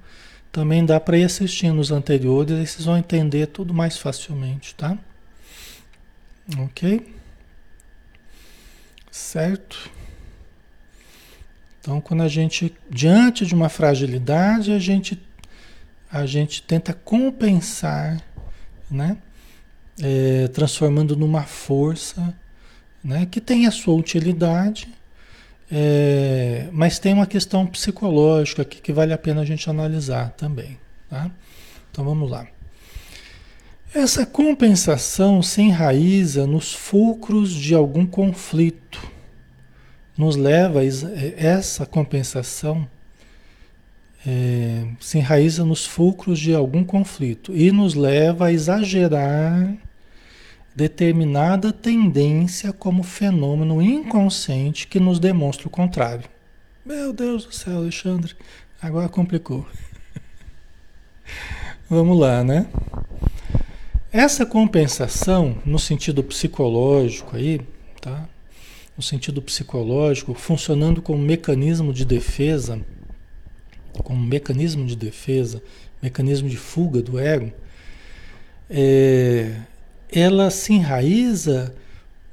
[0.52, 4.98] também dá para ir assistindo os anteriores, aí vocês vão entender tudo mais facilmente, tá?
[6.58, 7.14] Ok?
[9.10, 9.90] Certo?
[11.80, 15.20] Então, quando a gente, diante de uma fragilidade, a gente,
[16.10, 18.20] a gente tenta compensar,
[18.90, 19.16] né?
[20.02, 22.34] É, transformando numa força,
[23.04, 23.26] né?
[23.30, 24.88] Que tem a sua utilidade,
[25.70, 30.78] é, mas tem uma questão psicológica aqui que vale a pena a gente analisar também.
[31.08, 31.30] Tá?
[31.90, 32.46] Então vamos lá.
[33.94, 39.00] Essa compensação se enraiza nos fulcros de algum conflito.
[40.16, 40.80] Nos leva,
[41.36, 42.86] essa compensação
[44.26, 49.74] é, se enraiza nos fulcros de algum conflito e nos leva a exagerar
[50.74, 56.28] determinada tendência como fenômeno inconsciente que nos demonstra o contrário.
[56.84, 58.34] Meu Deus do céu, Alexandre,
[58.80, 59.66] agora complicou.
[61.88, 62.66] Vamos lá, né?
[64.12, 67.60] Essa compensação, no sentido psicológico aí,
[68.00, 68.28] tá?
[68.96, 72.80] No sentido psicológico, funcionando como mecanismo de defesa,
[74.02, 75.62] como mecanismo de defesa,
[76.02, 77.52] mecanismo de fuga do ego,
[78.68, 79.56] é,
[80.12, 81.74] ela se enraiza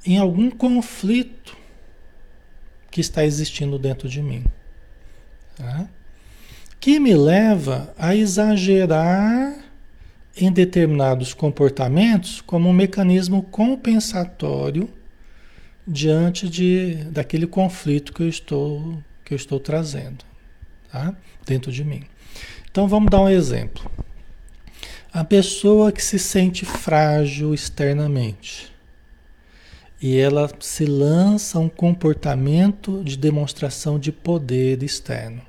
[0.04, 1.56] em algum conflito
[2.90, 4.44] que está existindo dentro de mim.
[5.56, 5.88] Tá?
[6.80, 9.64] Que me leva a exagerar
[10.36, 14.88] em determinados comportamentos como um mecanismo compensatório
[15.86, 20.24] diante de, daquele conflito que eu estou, que eu estou trazendo
[20.90, 21.14] tá?
[21.44, 22.04] dentro de mim.
[22.70, 23.90] Então vamos dar um exemplo.
[25.12, 28.72] A pessoa que se sente frágil externamente
[30.00, 35.42] e ela se lança a um comportamento de demonstração de poder externo.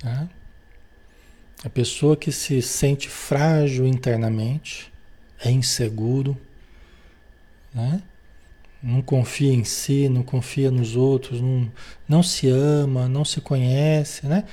[0.00, 0.28] Tá?
[1.62, 4.90] A pessoa que se sente frágil internamente,
[5.44, 6.38] é inseguro,
[7.74, 8.02] né?
[8.82, 11.70] não confia em si, não confia nos outros, não,
[12.08, 14.44] não se ama, não se conhece, né?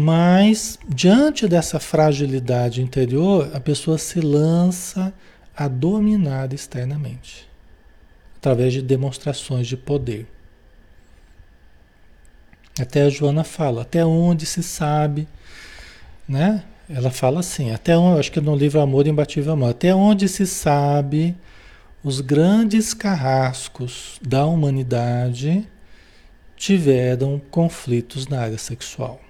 [0.00, 5.12] Mas, diante dessa fragilidade interior, a pessoa se lança
[5.56, 7.50] a dominar externamente,
[8.36, 10.28] através de demonstrações de poder.
[12.80, 15.26] Até a Joana fala, até onde se sabe,
[16.28, 16.62] né?
[16.88, 20.46] Ela fala assim, até onde, acho que no livro Amor Imbatível Amor, até onde se
[20.46, 21.34] sabe
[22.04, 25.68] os grandes carrascos da humanidade
[26.56, 29.20] tiveram conflitos na área sexual.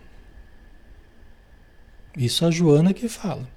[2.18, 3.48] Isso a Joana que fala.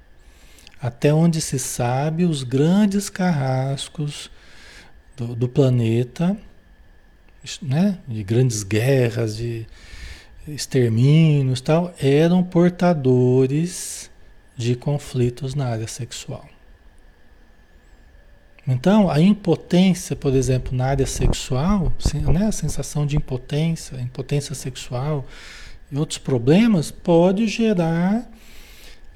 [0.79, 4.29] Até onde se sabe, os grandes carrascos
[5.17, 6.37] do, do planeta,
[7.59, 9.65] né, de grandes guerras, de
[10.47, 14.11] extermínios tal, eram portadores
[14.55, 16.47] de conflitos na área sexual.
[18.67, 21.91] Então, a impotência, por exemplo, na área sexual,
[22.31, 25.25] né, a sensação de impotência, impotência sexual
[25.91, 28.29] e outros problemas, pode gerar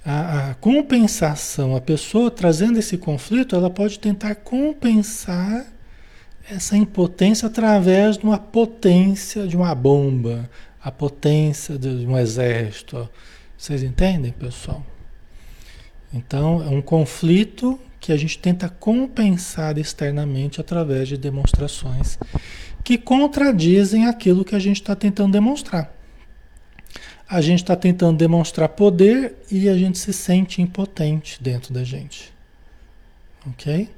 [0.06, 1.76] a, a, compensação.
[1.76, 5.66] A pessoa trazendo esse conflito, ela pode tentar compensar
[6.50, 10.48] essa impotência através de uma potência de uma bomba,
[10.82, 13.10] a potência de um exército.
[13.58, 14.86] Vocês entendem, pessoal?
[16.14, 22.20] Então, é um conflito que a gente tenta compensar externamente através de demonstrações
[22.84, 25.95] que contradizem aquilo que a gente está tentando demonstrar.
[27.28, 32.34] A gente está tentando demonstrar poder e a gente se sente impotente dentro da gente.
[33.48, 33.90] Ok?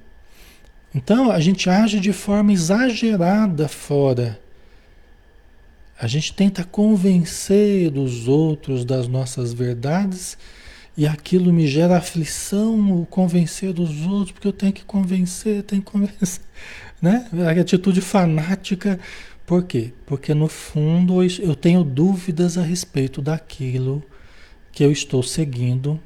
[0.95, 4.39] Então a gente age de forma exagerada fora.
[5.99, 10.37] A gente tenta convencer os outros das nossas verdades
[10.95, 15.81] e aquilo me gera aflição, o convencer dos outros, porque eu tenho que convencer, tenho
[15.81, 16.41] que convencer.
[16.99, 17.27] Né?
[17.45, 18.99] A atitude fanática.
[19.47, 19.93] Por quê?
[20.05, 24.03] Porque no fundo eu tenho dúvidas a respeito daquilo
[24.73, 25.97] que eu estou seguindo.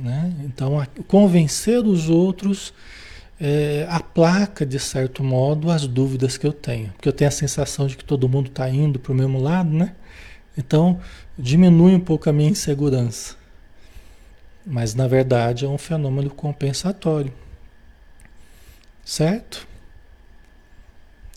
[0.00, 0.32] Né?
[0.44, 2.72] Então, convencer os outros
[3.40, 6.92] é, aplaca, de certo modo, as dúvidas que eu tenho.
[6.92, 9.68] Porque eu tenho a sensação de que todo mundo está indo para o mesmo lado,
[9.68, 9.96] né?
[10.56, 11.00] Então,
[11.36, 13.34] diminui um pouco a minha insegurança.
[14.64, 17.32] Mas na verdade é um fenômeno compensatório.
[19.04, 19.66] Certo?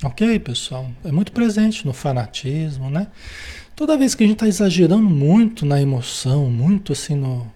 [0.04, 0.92] Ok, pessoal?
[1.06, 3.08] É muito presente no fanatismo, né?
[3.74, 7.50] Toda vez que a gente está exagerando muito na emoção, muito assim no.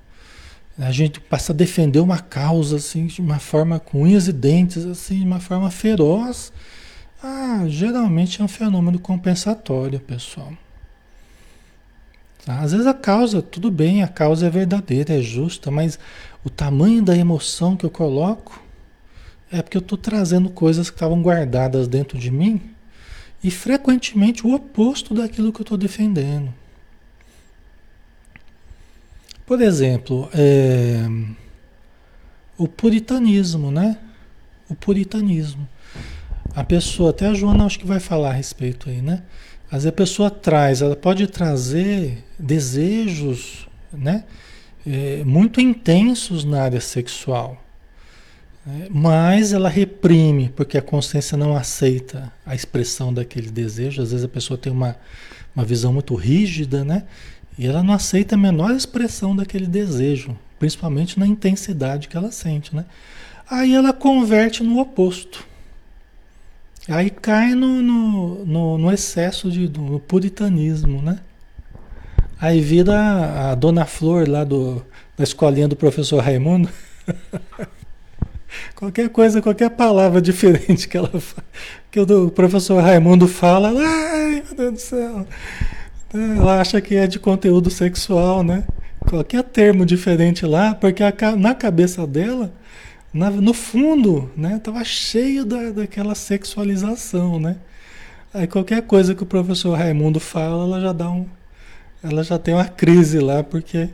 [0.80, 4.86] A gente passa a defender uma causa assim, de uma forma com unhas e dentes,
[4.86, 6.54] assim, de uma forma feroz.
[7.22, 10.54] Ah, geralmente é um fenômeno compensatório, pessoal.
[12.48, 16.00] Às vezes a causa, tudo bem, a causa é verdadeira, é justa, mas
[16.46, 18.67] o tamanho da emoção que eu coloco
[19.52, 22.62] é porque eu estou trazendo coisas que estavam guardadas dentro de mim
[23.44, 26.54] e frequentemente o oposto daquilo que eu estou defendendo.
[29.46, 31.08] Por exemplo, é,
[32.58, 33.98] o puritanismo, né?
[34.68, 35.68] O puritanismo.
[36.54, 39.24] A pessoa, até a Joana acho que vai falar a respeito aí, né?
[39.72, 44.26] Mas a pessoa traz, ela pode trazer desejos, né?
[44.86, 47.64] É, muito intensos na área sexual.
[48.68, 48.88] Né?
[48.92, 54.02] Mas ela reprime, porque a consciência não aceita a expressão daquele desejo.
[54.02, 54.98] Às vezes a pessoa tem uma,
[55.56, 57.04] uma visão muito rígida, né?
[57.58, 62.76] E ela não aceita a menor expressão daquele desejo, principalmente na intensidade que ela sente,
[62.76, 62.86] né?
[63.50, 65.48] Aí ela converte no oposto.
[66.90, 71.20] Aí cai no, no, no, no excesso de, do puritanismo, né?
[72.40, 74.86] Aí vira a, a Dona Flor lá do,
[75.18, 76.70] da escolinha do professor Raimundo.
[78.76, 81.12] qualquer coisa, qualquer palavra diferente que, ela,
[81.92, 85.28] que o professor Raimundo fala, ai meu Deus do céu.
[86.14, 88.64] Ela acha que é de conteúdo sexual, né?
[89.10, 92.52] Qualquer termo diferente lá, porque a, na cabeça dela
[93.14, 97.58] na, no fundo, né, tava cheio da, daquela sexualização, né?
[98.34, 101.26] Aí qualquer coisa que o professor Raimundo fala, ela já dá um,
[102.04, 103.90] ela já tem uma crise lá porque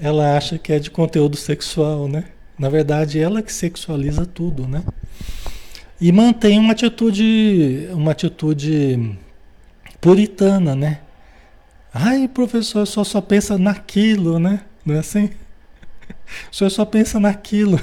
[0.00, 2.24] ela acha que é de conteúdo sexual, né?
[2.58, 4.82] Na verdade, ela que sexualiza tudo, né?
[6.00, 9.16] E mantém uma atitude, uma atitude
[10.00, 11.00] puritana, né?
[11.92, 14.60] Ai, professor, só só pensa naquilo, né?
[14.84, 15.30] Não é assim?
[16.50, 17.80] O senhor só pensa naquilo.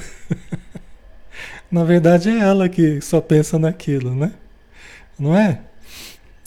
[1.70, 4.32] Na verdade é ela que só pensa naquilo, né?
[5.18, 5.60] Não é?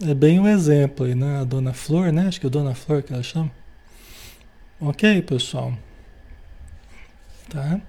[0.02, 1.40] É bem um exemplo aí, né?
[1.40, 2.28] A Dona Flor, né?
[2.28, 3.52] Acho que é a Dona Flor que ela chama.
[4.80, 5.74] Ok, pessoal?
[7.50, 7.82] Tá?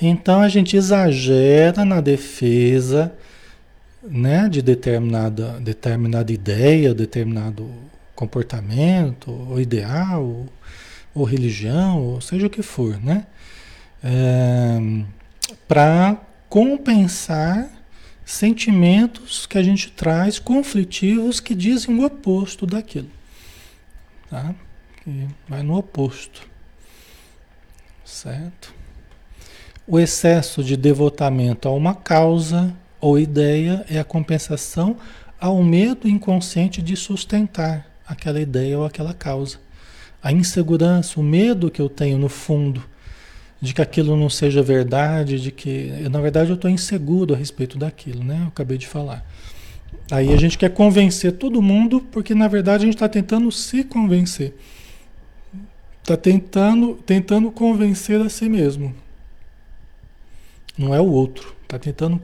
[0.00, 3.14] Então a gente exagera na defesa
[4.02, 7.68] né, de determinada, determinada ideia, determinado
[8.14, 10.46] comportamento, ou ideal,
[11.14, 13.26] ou religião, ou seja o que for, né?
[14.04, 14.78] É,
[15.66, 17.68] para compensar
[18.24, 23.10] sentimentos que a gente traz conflitivos que dizem o oposto daquilo.
[24.28, 24.54] Tá?
[25.02, 26.55] Que vai no oposto.
[28.06, 28.74] Certo?
[29.86, 34.96] O excesso de devotamento a uma causa ou ideia é a compensação
[35.38, 39.58] ao medo inconsciente de sustentar aquela ideia ou aquela causa
[40.26, 42.82] a insegurança, o medo que eu tenho no fundo
[43.60, 47.78] de que aquilo não seja verdade, de que, na verdade, eu estou inseguro a respeito
[47.78, 48.40] daquilo, né?
[48.42, 49.24] Eu acabei de falar.
[50.10, 53.84] Aí a gente quer convencer todo mundo, porque na verdade a gente está tentando se
[53.84, 54.52] convencer.
[56.06, 58.94] Está tentando, tentando convencer a si mesmo.
[60.78, 61.52] Não é o outro.
[61.64, 62.20] Está tentando.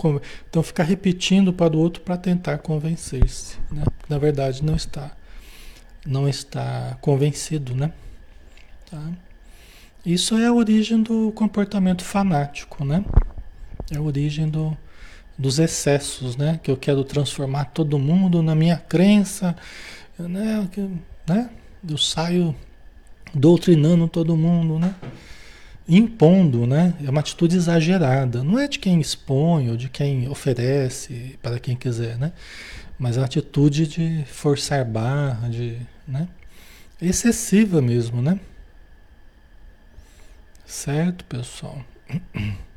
[0.48, 3.56] Então ficar repetindo para o outro para tentar convencer-se.
[3.72, 3.82] Né?
[4.08, 5.10] Na verdade não está.
[6.06, 7.92] Não está convencido, né?
[8.88, 9.02] Tá?
[10.06, 13.04] Isso é a origem do comportamento fanático, né?
[13.90, 14.76] É a origem do,
[15.36, 16.60] dos excessos, né?
[16.62, 19.56] Que eu quero transformar todo mundo na minha crença,
[20.16, 20.68] né?
[21.26, 21.50] né?
[21.88, 22.54] Eu saio
[23.34, 24.94] doutrinando todo mundo, né?
[25.88, 26.94] Impondo, né?
[27.04, 28.42] É uma atitude exagerada.
[28.42, 32.32] Não é de quem expõe ou de quem oferece para quem quiser, né?
[32.98, 35.76] Mas é uma atitude de forçar barra, de,
[36.06, 36.28] né?
[37.00, 38.38] Excessiva mesmo, né?
[40.64, 41.82] Certo, pessoal?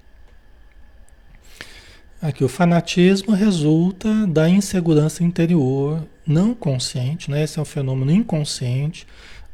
[2.22, 7.44] Aqui, o fanatismo resulta da insegurança interior não consciente, né?
[7.44, 9.06] Esse é um fenômeno inconsciente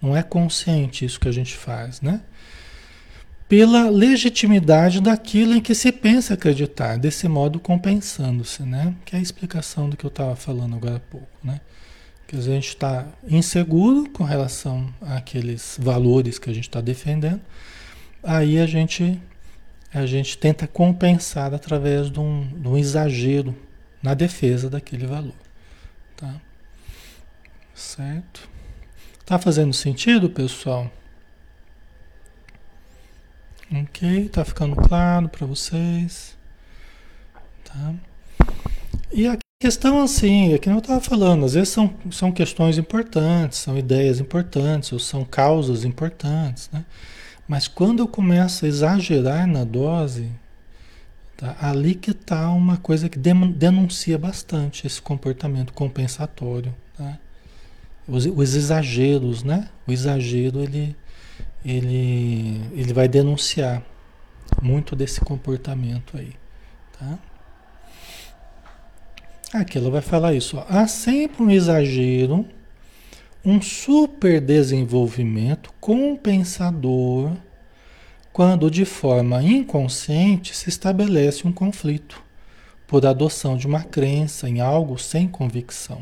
[0.02, 2.22] não é consciente isso que a gente faz, né?
[3.48, 8.96] Pela legitimidade daquilo em que se pensa acreditar, desse modo compensando-se, né?
[9.06, 11.60] Que é a explicação do que eu estava falando agora há pouco, né?
[12.26, 17.42] Que a gente está inseguro com relação àqueles valores que a gente está defendendo,
[18.24, 19.22] aí a gente
[19.94, 23.54] a gente tenta compensar através de um, de um exagero
[24.02, 25.36] na defesa daquele valor,
[26.16, 26.34] tá?
[27.76, 28.51] Certo?
[29.32, 30.92] Tá fazendo sentido, pessoal?
[33.74, 36.36] Ok, tá ficando claro para vocês?
[37.64, 37.94] Tá?
[39.10, 43.60] E a questão assim, é que eu estava falando, às vezes são, são questões importantes,
[43.60, 46.84] são ideias importantes, ou são causas importantes, né?
[47.48, 50.30] Mas quando eu começo a exagerar na dose,
[51.38, 51.56] tá?
[51.62, 56.76] ali que está uma coisa que denuncia bastante esse comportamento compensatório?
[58.12, 59.70] Os, os exageros, né?
[59.88, 60.96] O exagero ele,
[61.64, 63.84] ele, ele vai denunciar
[64.62, 66.34] muito desse comportamento aí,
[67.00, 67.18] tá?
[69.54, 70.58] Aqui ela vai falar isso.
[70.58, 70.66] Ó.
[70.68, 72.46] Há sempre um exagero,
[73.44, 77.32] um superdesenvolvimento compensador
[78.34, 82.24] quando de forma inconsciente se estabelece um conflito
[82.88, 86.02] por adoção de uma crença em algo sem convicção.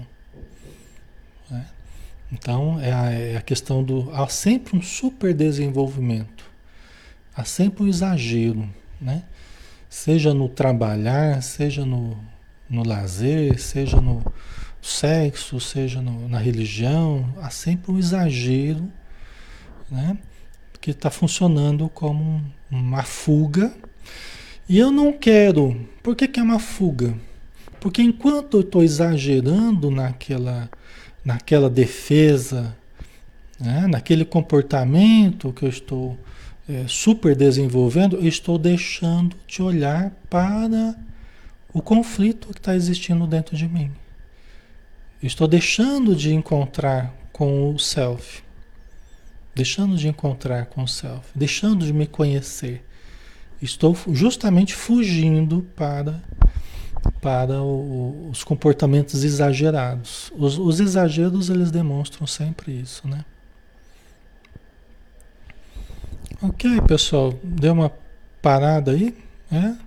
[2.32, 4.12] Então, é a, é a questão do.
[4.12, 6.46] Há sempre um superdesenvolvimento,
[7.36, 8.70] há sempre um exagero,
[9.02, 9.24] né?
[9.90, 12.16] Seja no trabalhar, seja no,
[12.70, 14.24] no lazer, seja no
[14.80, 18.88] sexo, seja no, na religião, há sempre um exagero,
[19.90, 20.16] né?
[20.80, 23.74] Que está funcionando como uma fuga.
[24.68, 25.88] E eu não quero.
[26.04, 27.16] Por que, que é uma fuga?
[27.80, 30.70] Porque enquanto eu estou exagerando naquela
[31.30, 32.76] naquela defesa,
[33.60, 33.86] né?
[33.86, 36.18] naquele comportamento que eu estou
[36.68, 40.96] é, super desenvolvendo, eu estou deixando de olhar para
[41.72, 43.92] o conflito que está existindo dentro de mim.
[45.22, 48.42] Eu estou deixando de encontrar com o self,
[49.54, 52.84] deixando de encontrar com o self, deixando de me conhecer.
[53.62, 56.24] Estou justamente fugindo para
[57.22, 60.32] para o, os comportamentos exagerados.
[60.36, 63.26] Os, os, exageros eles demonstram sempre isso, né?
[66.42, 67.92] Ok, pessoal, deu uma
[68.42, 69.16] parada aí,
[69.52, 69.78] né?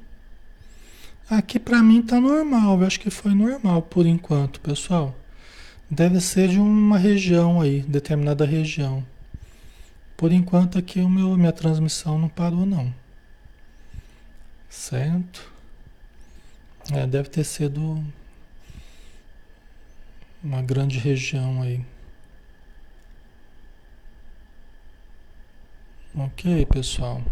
[1.31, 5.15] Aqui para mim tá normal, eu acho que foi normal por enquanto, pessoal.
[5.91, 9.05] Deve ser de uma região aí, determinada região.
[10.17, 12.93] Por enquanto aqui o meu minha transmissão não parou não.
[14.69, 15.52] Certo?
[16.91, 18.03] É, deve ter sido
[20.43, 21.81] uma grande região aí.
[26.15, 27.23] Ok, pessoal.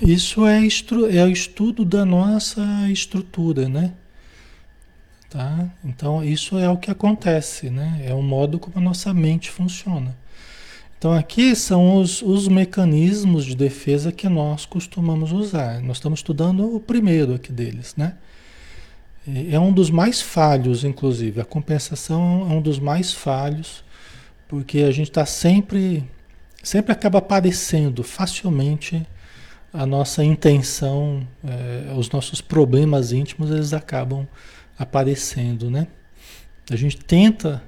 [0.00, 3.92] Isso é, é o estudo da nossa estrutura, né?
[5.28, 5.70] Tá?
[5.84, 8.02] Então, isso é o que acontece, né?
[8.04, 10.16] É o modo como a nossa mente funciona.
[11.02, 15.80] Então, aqui são os, os mecanismos de defesa que nós costumamos usar.
[15.80, 18.14] Nós estamos estudando o primeiro aqui deles, né?
[19.50, 21.40] É um dos mais falhos, inclusive.
[21.40, 23.82] A compensação é um dos mais falhos,
[24.46, 26.08] porque a gente está sempre,
[26.62, 29.04] sempre acaba aparecendo facilmente
[29.72, 34.24] a nossa intenção, é, os nossos problemas íntimos, eles acabam
[34.78, 35.88] aparecendo, né?
[36.70, 37.60] A gente tenta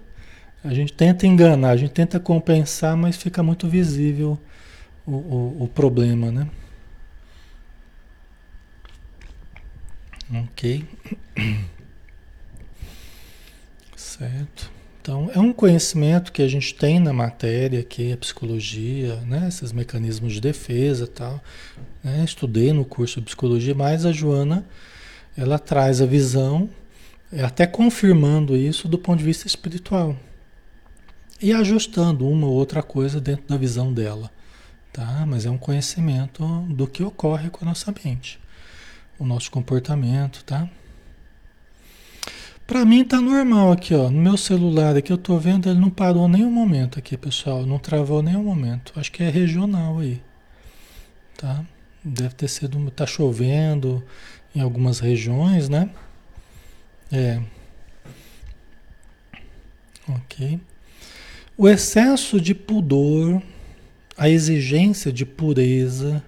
[0.64, 4.38] a gente tenta enganar, a gente tenta compensar, mas fica muito visível
[5.06, 6.48] o, o, o problema, né?
[10.32, 10.84] Ok.
[13.94, 14.72] Certo.
[15.02, 19.46] Então, é um, conhecimento que a gente tem na matéria, que é psicologia, né?
[19.48, 21.42] esses mecanismos de defesa tal.
[22.02, 22.24] Né?
[22.24, 24.64] Estudei no curso de psicologia, mas a Joana
[25.36, 26.70] ela traz a visão,
[27.42, 30.16] até confirmando isso do ponto de vista espiritual.
[31.40, 34.30] E ajustando uma ou outra coisa dentro da visão dela.
[34.92, 35.24] Tá?
[35.26, 38.38] Mas é um conhecimento do que ocorre com a nossa mente,
[39.18, 40.68] o nosso comportamento, tá?
[42.66, 44.08] Para mim tá normal aqui, ó.
[44.08, 47.66] No meu celular aqui eu tô vendo, ele não parou nenhum momento aqui, pessoal.
[47.66, 48.92] Não travou nenhum momento.
[48.96, 50.22] Acho que é regional aí.
[51.36, 51.62] Tá?
[52.02, 52.90] Deve ter sido.
[52.90, 54.02] Tá chovendo
[54.54, 55.90] em algumas regiões, né?
[57.12, 57.42] É.
[60.08, 60.58] Ok.
[61.56, 63.40] O excesso de pudor,
[64.16, 66.20] a exigência de pureza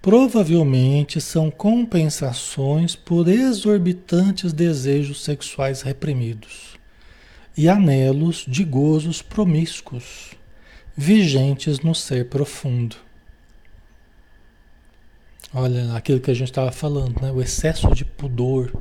[0.00, 6.78] provavelmente são compensações por exorbitantes desejos sexuais reprimidos
[7.56, 10.34] e anelos de gozos promíscuos,
[10.96, 12.94] vigentes no ser profundo.
[15.52, 17.32] Olha, aquilo que a gente estava falando, né?
[17.32, 18.72] o excesso de pudor.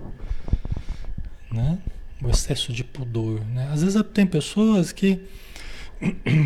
[1.51, 1.79] Né?
[2.21, 3.43] O excesso de pudor.
[3.45, 3.67] Né?
[3.71, 5.19] Às vezes tem pessoas que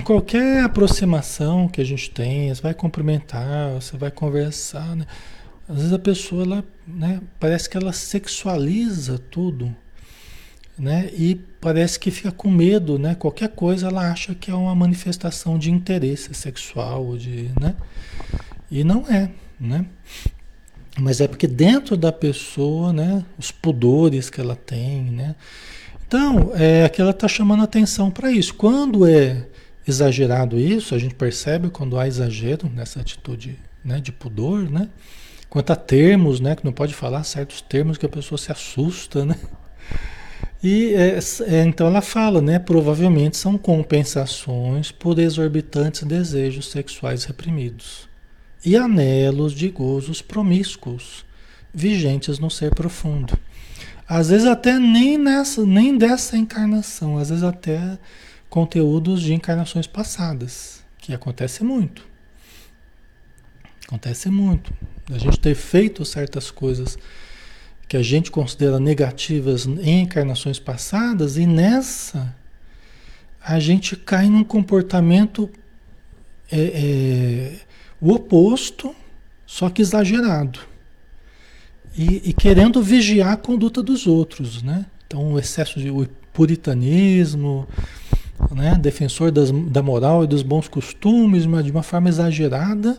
[0.03, 5.05] qualquer aproximação que a gente tem, você vai cumprimentar, você vai conversar, né?
[5.67, 9.73] Às vezes a pessoa, ela, né, parece que ela sexualiza tudo,
[10.77, 11.09] né?
[11.13, 13.15] E parece que fica com medo, né?
[13.15, 17.75] Qualquer coisa ela acha que é uma manifestação de interesse sexual, de, né?
[18.69, 19.29] E não é,
[19.59, 19.85] né?
[20.99, 25.35] Mas é porque dentro da pessoa, né, os pudores que ela tem, né?
[26.11, 28.53] Então, é que ela está chamando atenção para isso.
[28.53, 29.47] Quando é
[29.87, 34.89] exagerado isso, a gente percebe quando há exagero nessa atitude né, de pudor, né?
[35.49, 39.23] Quanto a termos, né, que não pode falar certos termos que a pessoa se assusta,
[39.23, 39.37] né?
[40.61, 42.59] E é, é, então ela fala, né?
[42.59, 48.09] Provavelmente são compensações por exorbitantes desejos sexuais reprimidos
[48.65, 51.25] e anelos de gozos promíscuos
[51.73, 53.33] vigentes no ser profundo.
[54.13, 57.97] Às vezes até nem nessa, nem dessa encarnação, às vezes até
[58.49, 62.05] conteúdos de encarnações passadas, que acontece muito.
[63.87, 64.73] Acontece muito.
[65.09, 66.97] A gente ter feito certas coisas
[67.87, 72.35] que a gente considera negativas em encarnações passadas e nessa
[73.41, 75.49] a gente cai num comportamento
[76.51, 77.59] é, é,
[78.01, 78.93] o oposto,
[79.45, 80.69] só que exagerado
[81.95, 84.85] e, e, querendo vigiar a conduta dos outros, né?
[85.05, 85.91] Então, o excesso de
[86.31, 87.67] puritanismo,
[88.49, 88.75] né?
[88.75, 92.97] defensor das, da moral e dos bons costumes, mas de uma forma exagerada,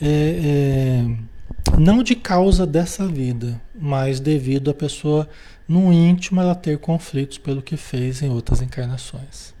[0.00, 5.28] é, é, não de causa dessa vida, mas devido a pessoa,
[5.68, 9.54] no íntimo, ela ter conflitos pelo que fez em outras encarnações.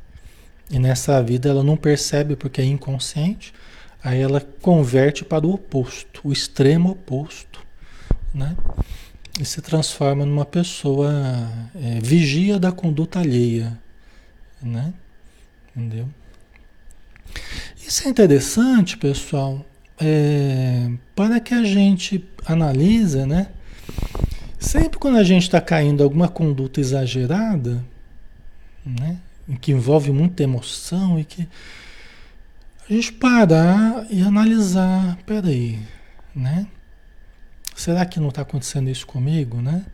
[0.70, 3.54] E nessa vida ela não percebe porque é inconsciente,
[4.02, 7.65] aí ela converte para o oposto, o extremo oposto
[8.36, 8.54] né?
[9.40, 11.10] E se transforma numa pessoa
[11.74, 13.78] é, vigia da conduta alheia,
[14.62, 14.92] né?
[15.74, 16.08] Entendeu?
[17.76, 19.64] Isso é interessante, pessoal,
[19.98, 23.48] é, para que a gente analise, né?
[24.58, 27.84] Sempre quando a gente está caindo alguma conduta exagerada,
[28.84, 29.18] né?
[29.60, 31.48] Que envolve muita emoção e que
[32.88, 35.78] a gente parar e analisar, peraí,
[36.34, 36.66] né?
[37.76, 39.84] Será que não está acontecendo isso comigo, né?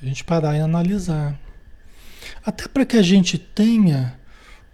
[0.00, 1.38] A gente parar e analisar.
[2.46, 4.18] Até para que a gente tenha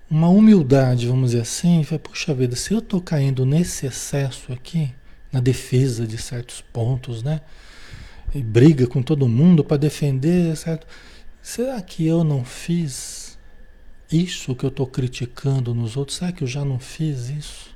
[0.08, 4.94] uma humildade, vamos dizer assim, e puxa vida, se eu estou caindo nesse excesso aqui,
[5.32, 7.40] na defesa de certos pontos, né?
[8.34, 10.86] E briga com todo mundo para defender, certo?
[11.42, 13.38] Será que eu não fiz
[14.12, 16.18] isso que eu estou criticando nos outros?
[16.18, 17.74] Será que eu já não fiz isso?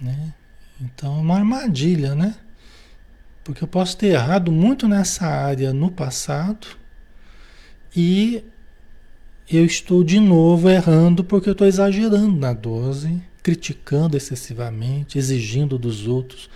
[0.00, 0.32] Né?
[0.80, 2.34] Então é uma armadilha, né?
[3.42, 6.66] Porque eu posso ter errado muito nessa área no passado
[7.96, 8.44] e
[9.50, 16.06] eu estou de novo errando porque eu estou exagerando na dose, criticando excessivamente, exigindo dos
[16.06, 16.50] outros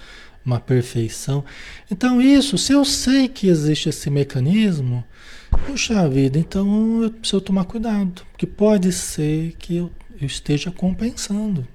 [0.44, 1.44] uma perfeição.
[1.90, 5.04] Então, isso, se eu sei que existe esse mecanismo,
[5.66, 11.66] puxa vida, então eu preciso tomar cuidado, porque pode ser que eu, eu esteja compensando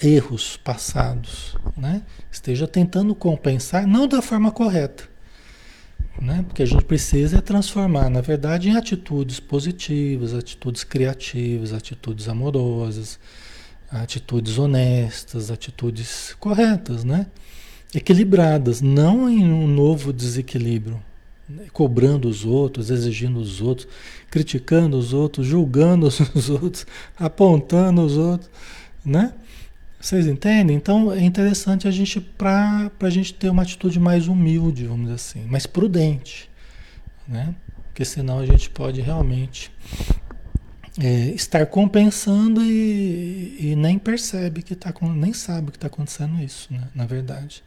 [0.00, 2.02] erros passados, né?
[2.30, 5.04] Esteja tentando compensar, não da forma correta,
[6.20, 6.44] né?
[6.46, 13.18] Porque a gente precisa é transformar, na verdade, em atitudes positivas, atitudes criativas, atitudes amorosas,
[13.90, 17.26] atitudes honestas, atitudes corretas, né?
[17.94, 21.02] Equilibradas, não em um novo desequilíbrio,
[21.48, 21.66] né?
[21.72, 23.88] cobrando os outros, exigindo os outros,
[24.30, 26.86] criticando os outros, julgando os outros,
[27.18, 28.50] apontando os outros,
[29.04, 29.32] né?
[30.00, 30.76] Vocês entendem?
[30.76, 35.14] Então é interessante a gente para a gente ter uma atitude mais humilde, vamos dizer
[35.14, 36.48] assim, mais prudente,
[37.26, 37.54] né?
[37.88, 39.72] Porque senão a gente pode realmente
[41.00, 46.72] é, estar compensando e, e, nem percebe que está nem sabe que está acontecendo isso,
[46.72, 46.88] né?
[46.94, 47.64] na verdade.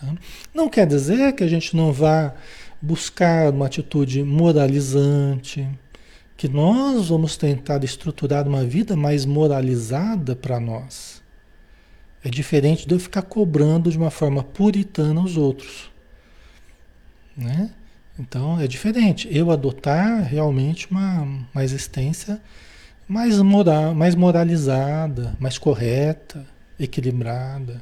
[0.00, 0.14] Tá?
[0.52, 2.34] Não quer dizer que a gente não vá
[2.80, 5.68] buscar uma atitude moralizante,
[6.36, 11.15] que nós vamos tentar estruturar uma vida mais moralizada para nós.
[12.26, 15.92] É diferente de eu ficar cobrando de uma forma puritana os outros.
[17.36, 17.70] Né?
[18.18, 19.28] Então é diferente.
[19.30, 21.22] Eu adotar realmente uma,
[21.54, 22.42] uma existência
[23.06, 26.44] mais, moral, mais moralizada, mais correta,
[26.80, 27.80] equilibrada.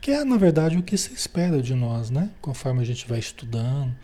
[0.00, 2.30] Que é, na verdade, o que se espera de nós, né?
[2.40, 3.94] Conforme a gente vai estudando,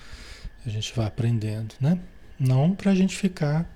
[0.64, 1.98] a gente vai aprendendo, né?
[2.38, 3.68] Não para a gente ficar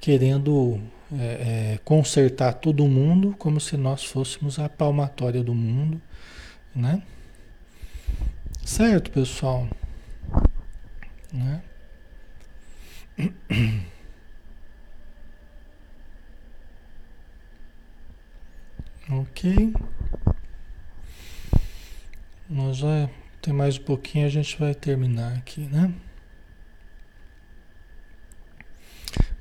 [0.00, 0.80] querendo
[1.18, 6.00] é, é, consertar todo mundo como se nós fôssemos a palmatória do mundo,
[6.74, 7.02] né?
[8.64, 9.68] Certo, pessoal?
[11.32, 11.62] Né?
[19.12, 19.74] Ok.
[22.48, 23.10] Nós já
[23.42, 25.92] tem mais um pouquinho, a gente vai terminar aqui, né?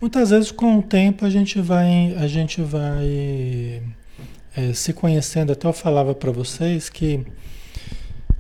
[0.02, 3.84] Muitas vezes com o tempo a gente vai, a gente vai
[4.56, 5.52] é, se conhecendo.
[5.52, 7.26] Até eu falava para vocês que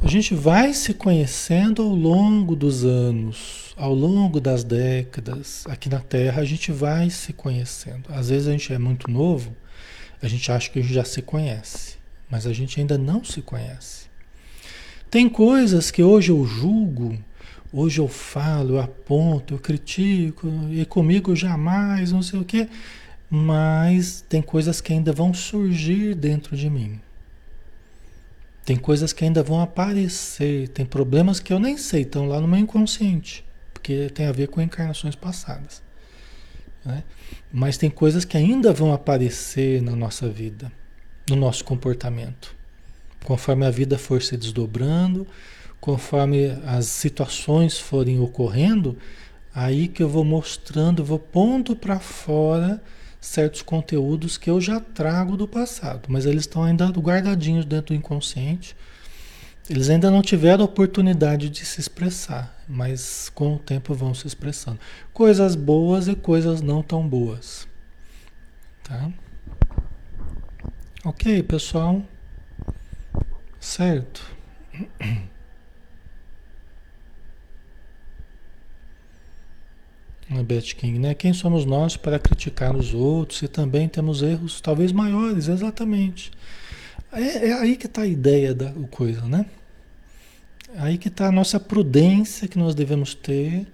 [0.01, 5.65] a gente vai se conhecendo ao longo dos anos, ao longo das décadas.
[5.67, 8.05] Aqui na Terra a gente vai se conhecendo.
[8.07, 9.53] Às vezes a gente é muito novo,
[10.21, 11.97] a gente acha que a gente já se conhece,
[12.31, 14.07] mas a gente ainda não se conhece.
[15.11, 17.17] Tem coisas que hoje eu julgo,
[17.71, 22.67] hoje eu falo, eu aponto, eu critico, e comigo jamais, não sei o quê,
[23.29, 26.99] mas tem coisas que ainda vão surgir dentro de mim.
[28.65, 32.47] Tem coisas que ainda vão aparecer, tem problemas que eu nem sei, estão lá no
[32.47, 33.43] meu inconsciente,
[33.73, 35.81] porque tem a ver com encarnações passadas.
[36.85, 37.03] Né?
[37.51, 40.71] Mas tem coisas que ainda vão aparecer na nossa vida,
[41.29, 42.55] no nosso comportamento.
[43.23, 45.27] Conforme a vida for se desdobrando,
[45.79, 48.97] conforme as situações forem ocorrendo,
[49.53, 52.81] aí que eu vou mostrando, vou pondo para fora
[53.19, 57.97] certos conteúdos que eu já trago do passado, mas eles estão ainda guardadinhos dentro do
[57.97, 58.75] inconsciente.
[59.69, 64.79] Eles ainda não tiveram oportunidade de se expressar, mas com o tempo vão se expressando.
[65.13, 67.67] Coisas boas e coisas não tão boas.
[68.83, 69.11] Tá?
[71.05, 72.01] Ok, pessoal?
[73.59, 74.25] Certo.
[80.29, 81.13] Beth King, né?
[81.15, 86.31] Quem somos nós para criticar os outros e também temos erros talvez maiores, exatamente.
[87.11, 89.45] É, é aí que está a ideia da coisa, né?
[90.75, 93.65] Aí que está a nossa prudência que nós devemos ter.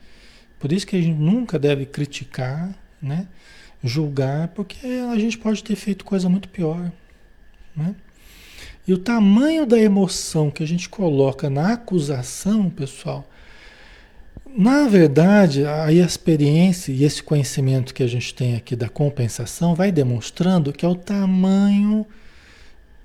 [0.58, 3.28] Por isso que a gente nunca deve criticar, né?
[3.84, 6.90] Julgar, porque a gente pode ter feito coisa muito pior,
[7.76, 7.94] né?
[8.88, 13.28] E o tamanho da emoção que a gente coloca na acusação, pessoal,
[14.58, 19.92] na verdade, a experiência e esse conhecimento que a gente tem aqui da compensação vai
[19.92, 22.06] demonstrando que é o tamanho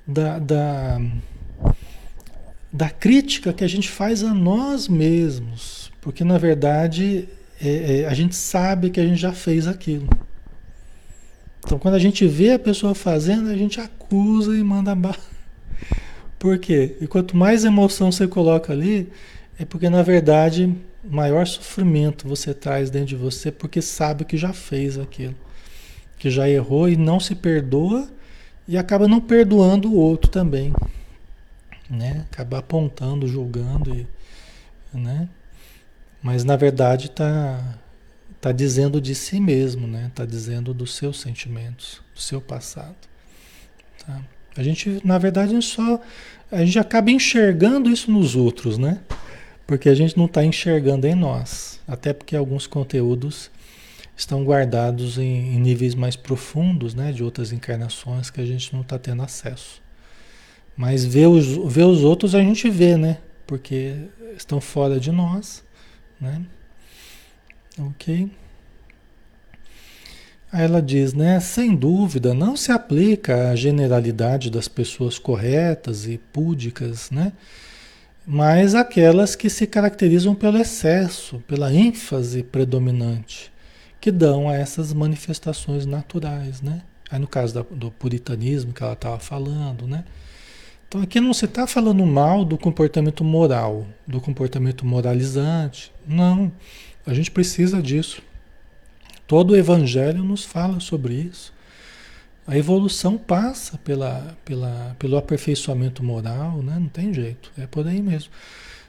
[0.07, 1.01] da, da,
[2.73, 5.91] da crítica que a gente faz a nós mesmos.
[6.01, 7.29] Porque, na verdade,
[7.61, 10.09] é, é, a gente sabe que a gente já fez aquilo.
[11.59, 15.19] Então, quando a gente vê a pessoa fazendo, a gente acusa e manda barra.
[16.39, 16.97] Por quê?
[17.01, 19.09] E quanto mais emoção você coloca ali,
[19.59, 20.75] é porque na verdade
[21.05, 25.35] maior sofrimento você traz dentro de você porque sabe que já fez aquilo,
[26.19, 28.09] que já errou e não se perdoa
[28.69, 30.73] e acaba não perdoando o outro também,
[31.89, 32.27] né?
[32.31, 34.07] Acaba apontando, julgando e,
[34.93, 35.29] né?
[36.23, 37.79] Mas na verdade está
[38.41, 40.07] tá dizendo de si mesmo, né?
[40.09, 42.97] Está dizendo dos seus sentimentos, do seu passado,
[44.07, 44.23] tá?
[44.57, 46.01] A gente, na verdade, só
[46.51, 49.01] a gente acaba enxergando isso nos outros, né?
[49.71, 51.79] Porque a gente não está enxergando em nós.
[51.87, 53.53] Até porque alguns conteúdos
[54.17, 57.13] estão guardados em, em, níveis mais profundos, né?
[57.13, 59.81] De outras encarnações que a gente não está tendo acesso.
[60.77, 63.19] Mas ver os, ver os outros a gente vê, né?
[63.47, 63.95] Porque
[64.37, 65.63] estão fora de nós,
[66.21, 66.45] né?
[67.79, 68.29] Ok?
[70.51, 71.39] Aí ela diz, né?
[71.39, 77.33] Sem dúvida, não se aplica à generalidade das pessoas corretas e púdicas, né?
[78.27, 83.53] Mas aquelas que se caracterizam pelo excesso, pela ênfase predominante,
[84.01, 86.83] que dão a essas manifestações naturais, né?
[87.11, 90.05] Aí no caso da, do puritanismo que ela estava falando, né?
[90.89, 95.93] Então aqui não se está falando mal do comportamento moral, do comportamento moralizante.
[96.07, 96.51] Não,
[97.07, 98.23] a gente precisa disso.
[99.27, 101.53] Todo o evangelho nos fala sobre isso.
[102.51, 106.79] A evolução passa pela, pela, pelo aperfeiçoamento moral, né?
[106.81, 108.33] não tem jeito, é por aí mesmo.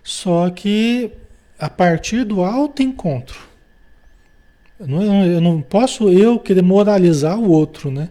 [0.04, 1.12] Só que
[1.60, 3.40] a partir do autoencontro.
[4.80, 8.10] Eu não, eu não posso eu querer moralizar o outro, né?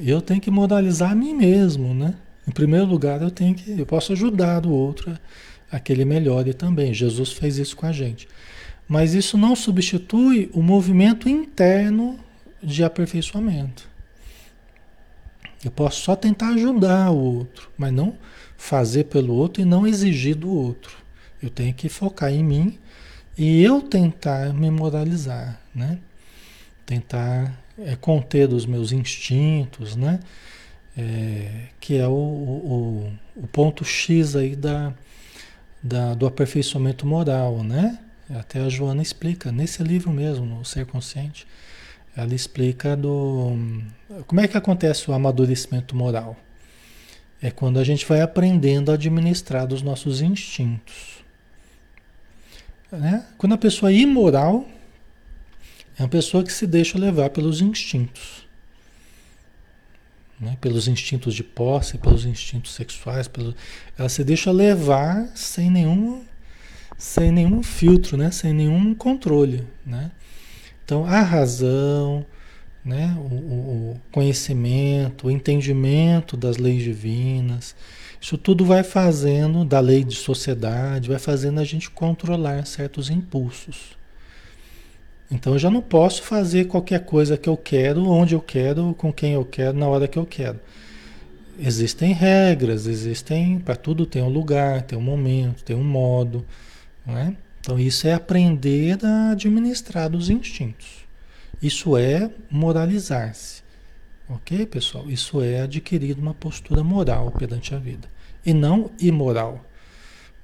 [0.00, 2.14] Eu tenho que moralizar a mim mesmo, né?
[2.48, 5.10] Em primeiro lugar, eu tenho que, eu posso ajudar o outro
[5.70, 6.94] a, a que ele melhore também.
[6.94, 8.26] Jesus fez isso com a gente.
[8.88, 12.18] Mas isso não substitui o movimento interno
[12.62, 13.91] de aperfeiçoamento.
[15.64, 18.16] Eu posso só tentar ajudar o outro, mas não
[18.56, 20.96] fazer pelo outro e não exigir do outro.
[21.42, 22.78] Eu tenho que focar em mim
[23.36, 25.98] e eu tentar me moralizar, né?
[26.84, 30.20] Tentar é, conter os meus instintos, né?
[30.96, 34.92] é, que é o, o, o, ponto X aí da,
[35.82, 37.98] da, do aperfeiçoamento moral, né?
[38.30, 41.46] Até a Joana explica, nesse livro mesmo, no Ser Consciente,
[42.16, 43.56] ela explica do
[44.26, 46.36] como é que acontece o amadurecimento moral.
[47.40, 51.24] É quando a gente vai aprendendo a administrar dos nossos instintos.
[52.90, 53.26] Né?
[53.36, 54.68] Quando a pessoa é imoral,
[55.98, 58.42] é uma pessoa que se deixa levar pelos instintos
[60.42, 60.58] né?
[60.60, 63.54] pelos instintos de posse, pelos instintos sexuais, pelo...
[63.96, 66.24] ela se deixa levar sem nenhum,
[66.98, 68.32] sem nenhum filtro, né?
[68.32, 69.64] sem nenhum controle.
[69.86, 70.10] Né?
[70.92, 72.22] Então a razão,
[72.84, 73.16] né?
[73.18, 77.74] O, o, conhecimento, o entendimento das leis divinas,
[78.20, 83.96] isso tudo vai fazendo, da lei de sociedade, vai fazendo a gente controlar certos impulsos.
[85.30, 89.10] Então eu já não posso fazer qualquer coisa que eu quero, onde eu quero, com
[89.10, 90.60] quem eu quero, na hora que eu quero.
[91.58, 93.58] Existem regras, existem.
[93.58, 96.44] Para tudo tem um lugar, tem um momento, tem um modo.
[97.06, 97.34] Não é?
[97.62, 101.06] Então isso é aprender a administrar os instintos.
[101.62, 103.62] Isso é moralizar-se.
[104.28, 105.08] Ok, pessoal?
[105.08, 108.08] Isso é adquirir uma postura moral perante a vida.
[108.44, 109.64] E não imoral.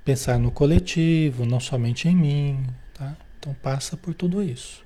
[0.05, 2.67] Pensar no coletivo, não somente em mim.
[2.95, 3.17] Tá?
[3.39, 4.85] Então passa por tudo isso.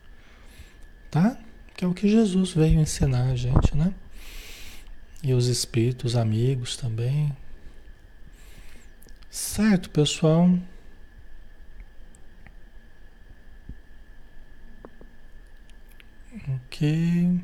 [1.10, 1.36] Tá?
[1.76, 3.92] Que é o que Jesus veio ensinar a gente, né?
[5.22, 7.30] E os espíritos amigos também.
[9.30, 10.58] Certo, pessoal?
[16.34, 17.40] Ok.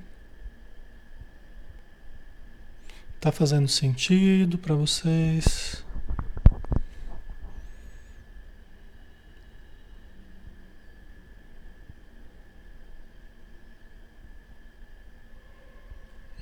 [3.20, 5.84] Tá fazendo sentido para vocês?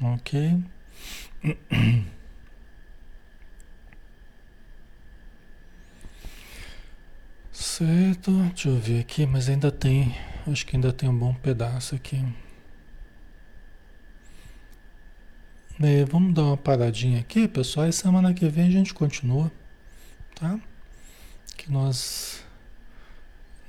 [0.00, 0.62] Ok.
[7.76, 10.16] Certo, deixa eu ver aqui, mas ainda tem,
[10.50, 12.24] acho que ainda tem um bom pedaço aqui.
[15.82, 19.52] É, vamos dar uma paradinha aqui, pessoal, e semana que vem a gente continua,
[20.34, 20.58] tá?
[21.54, 22.42] Que nós,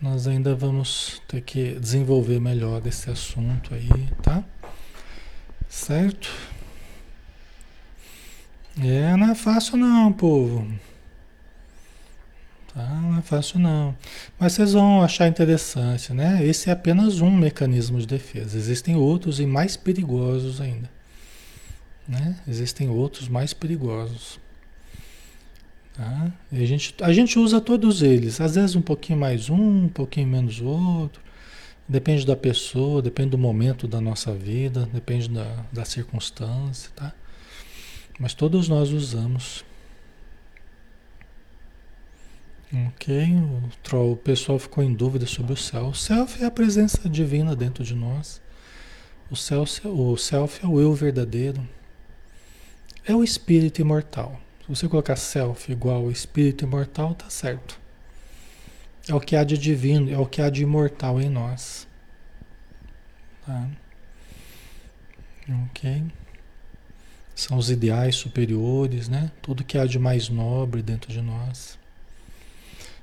[0.01, 3.89] nós ainda vamos ter que desenvolver melhor esse assunto aí,
[4.23, 4.41] tá?
[5.67, 6.31] Certo?
[8.79, 10.65] É, não é fácil não, povo.
[12.77, 12.87] Tá?
[13.01, 13.97] Não é fácil não.
[14.37, 16.45] Mas vocês vão achar interessante, né?
[16.45, 18.55] Esse é apenas um mecanismo de defesa.
[18.55, 20.87] Existem outros e mais perigosos ainda.
[22.07, 22.35] Né?
[22.47, 24.39] Existem outros mais perigosos.
[25.91, 26.31] Tá?
[26.51, 28.39] a, gente, a gente usa todos eles.
[28.39, 31.19] Às vezes um pouquinho mais um, um pouquinho menos outro.
[31.89, 37.11] Depende da pessoa, depende do momento da nossa vida, depende da, da circunstância, tá?
[38.19, 39.65] Mas todos nós usamos.
[42.73, 43.33] Ok,
[43.93, 45.89] o, o pessoal ficou em dúvida sobre o self.
[45.89, 48.41] O self é a presença divina dentro de nós.
[49.31, 51.65] O self, o self é o eu verdadeiro.
[53.05, 54.39] É o espírito imortal.
[54.61, 57.79] Se você colocar self igual ao espírito imortal, tá certo.
[59.07, 61.87] É o que há de divino, é o que há de imortal em nós.
[63.45, 63.69] Tá?
[65.69, 66.03] Ok?
[67.33, 69.31] São os ideais superiores, né?
[69.41, 71.76] Tudo que há de mais nobre dentro de nós.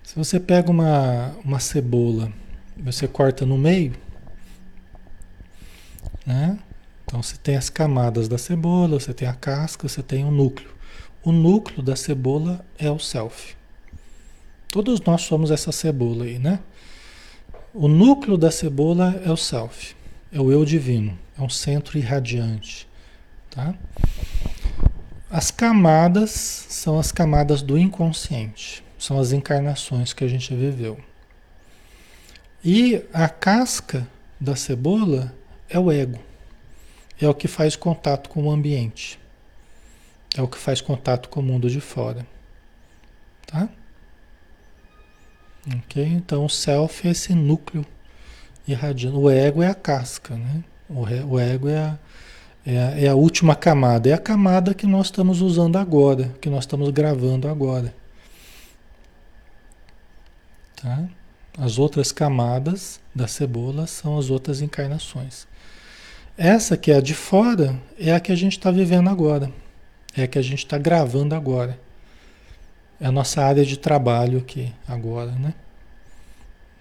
[0.04, 2.30] Se você pega uma, uma cebola,
[2.76, 3.94] você corta no meio,
[6.26, 6.58] né?
[7.04, 10.68] Então você tem as camadas da cebola, você tem a casca, você tem o núcleo.
[11.22, 13.56] O núcleo da cebola é o self.
[14.68, 16.60] Todos nós somos essa cebola aí, né?
[17.72, 19.96] O núcleo da cebola é o self,
[20.30, 22.86] é o eu divino, é um centro irradiante,
[23.50, 23.74] tá?
[25.30, 30.98] As camadas são as camadas do inconsciente, são as encarnações que a gente viveu.
[32.64, 34.08] E a casca
[34.40, 35.34] da cebola
[35.68, 36.18] é o ego,
[37.20, 39.20] é o que faz contato com o ambiente,
[40.34, 42.26] é o que faz contato com o mundo de fora,
[43.46, 43.68] tá?
[45.76, 46.02] Ok?
[46.02, 47.84] Então o self é esse núcleo
[48.66, 49.20] irradiando.
[49.20, 50.64] O ego é a casca, né?
[50.88, 51.02] O,
[51.34, 51.98] o ego é a,
[52.64, 56.48] é a, é a última camada, é a camada que nós estamos usando agora, que
[56.48, 57.94] nós estamos gravando agora.
[60.84, 61.08] Tá?
[61.56, 65.46] As outras camadas da cebola são as outras encarnações.
[66.36, 69.50] Essa que é a de fora é a que a gente está vivendo agora,
[70.14, 71.80] é a que a gente está gravando agora.
[73.00, 75.54] É a nossa área de trabalho aqui agora, né?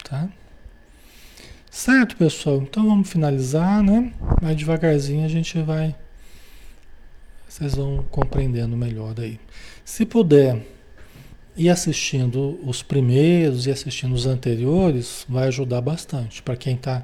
[0.04, 0.28] Tá?
[1.72, 2.58] Certo, pessoal?
[2.58, 4.12] Então vamos finalizar, né?
[4.42, 5.96] Vai devagarzinho a gente vai.
[7.48, 9.40] Vocês vão compreendendo melhor aí.
[9.86, 10.62] Se puder
[11.56, 16.42] ir assistindo os primeiros e assistindo os anteriores, vai ajudar bastante.
[16.42, 17.04] Para quem está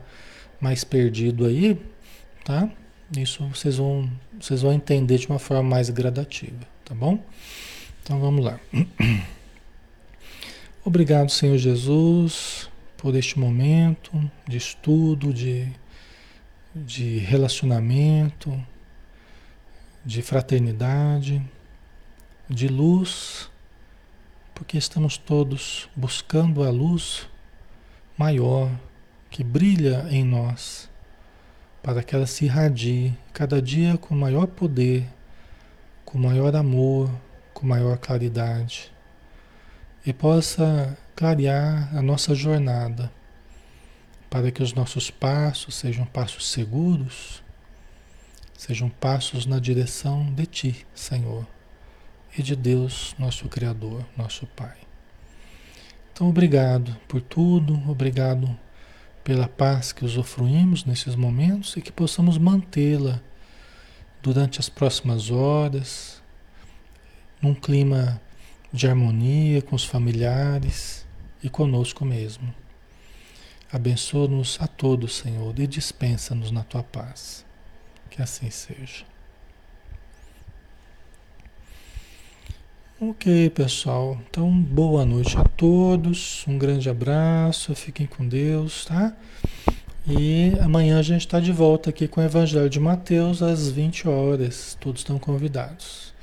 [0.60, 1.80] mais perdido aí,
[2.43, 2.70] tá?
[3.18, 7.24] Isso vocês vão, vocês vão entender de uma forma mais gradativa, tá bom?
[8.04, 8.60] Então vamos lá.
[10.84, 14.12] Obrigado, Senhor Jesus, por este momento
[14.47, 15.68] de estudo, de,
[16.76, 18.52] de relacionamento,
[20.06, 21.41] de fraternidade,
[22.50, 23.50] de luz,
[24.60, 27.30] porque estamos todos buscando a luz
[28.18, 28.70] maior
[29.30, 30.89] que brilha em nós,
[31.82, 35.07] para que ela se irradie cada dia com maior poder,
[36.03, 37.10] com maior amor,
[37.53, 38.91] com maior claridade
[40.05, 43.10] e possa clarear a nossa jornada
[44.30, 47.41] para que os nossos passos sejam passos seguros,
[48.57, 51.47] sejam passos na direção de Ti, Senhor,
[52.38, 54.77] e de Deus, nosso Criador, nosso Pai.
[56.11, 58.57] Então, obrigado por tudo, obrigado
[59.23, 63.21] pela paz que usufruímos nesses momentos e que possamos mantê-la
[64.21, 66.21] durante as próximas horas,
[67.41, 68.21] num clima
[68.71, 71.05] de harmonia com os familiares
[71.41, 72.53] e conosco mesmo.
[73.71, 77.45] Abençoa-nos a todos, Senhor, e dispensa-nos na tua paz.
[78.09, 79.09] Que assim seja.
[83.02, 84.20] Ok, pessoal.
[84.30, 86.43] Então, boa noite a todos.
[86.45, 87.74] Um grande abraço.
[87.74, 89.16] Fiquem com Deus, tá?
[90.06, 94.06] E amanhã a gente está de volta aqui com o Evangelho de Mateus às 20
[94.10, 94.78] horas.
[94.82, 96.14] Todos estão convidados.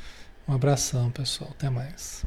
[0.47, 1.49] Um abração, pessoal.
[1.53, 2.27] Até mais.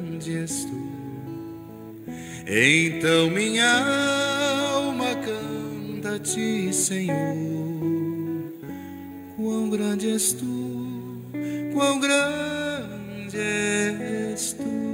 [0.29, 0.91] és tu.
[2.47, 3.71] Então minha
[4.75, 7.71] alma canta a ti, Senhor
[9.41, 11.23] quão grande és tu,
[11.73, 14.90] quão grande és tu.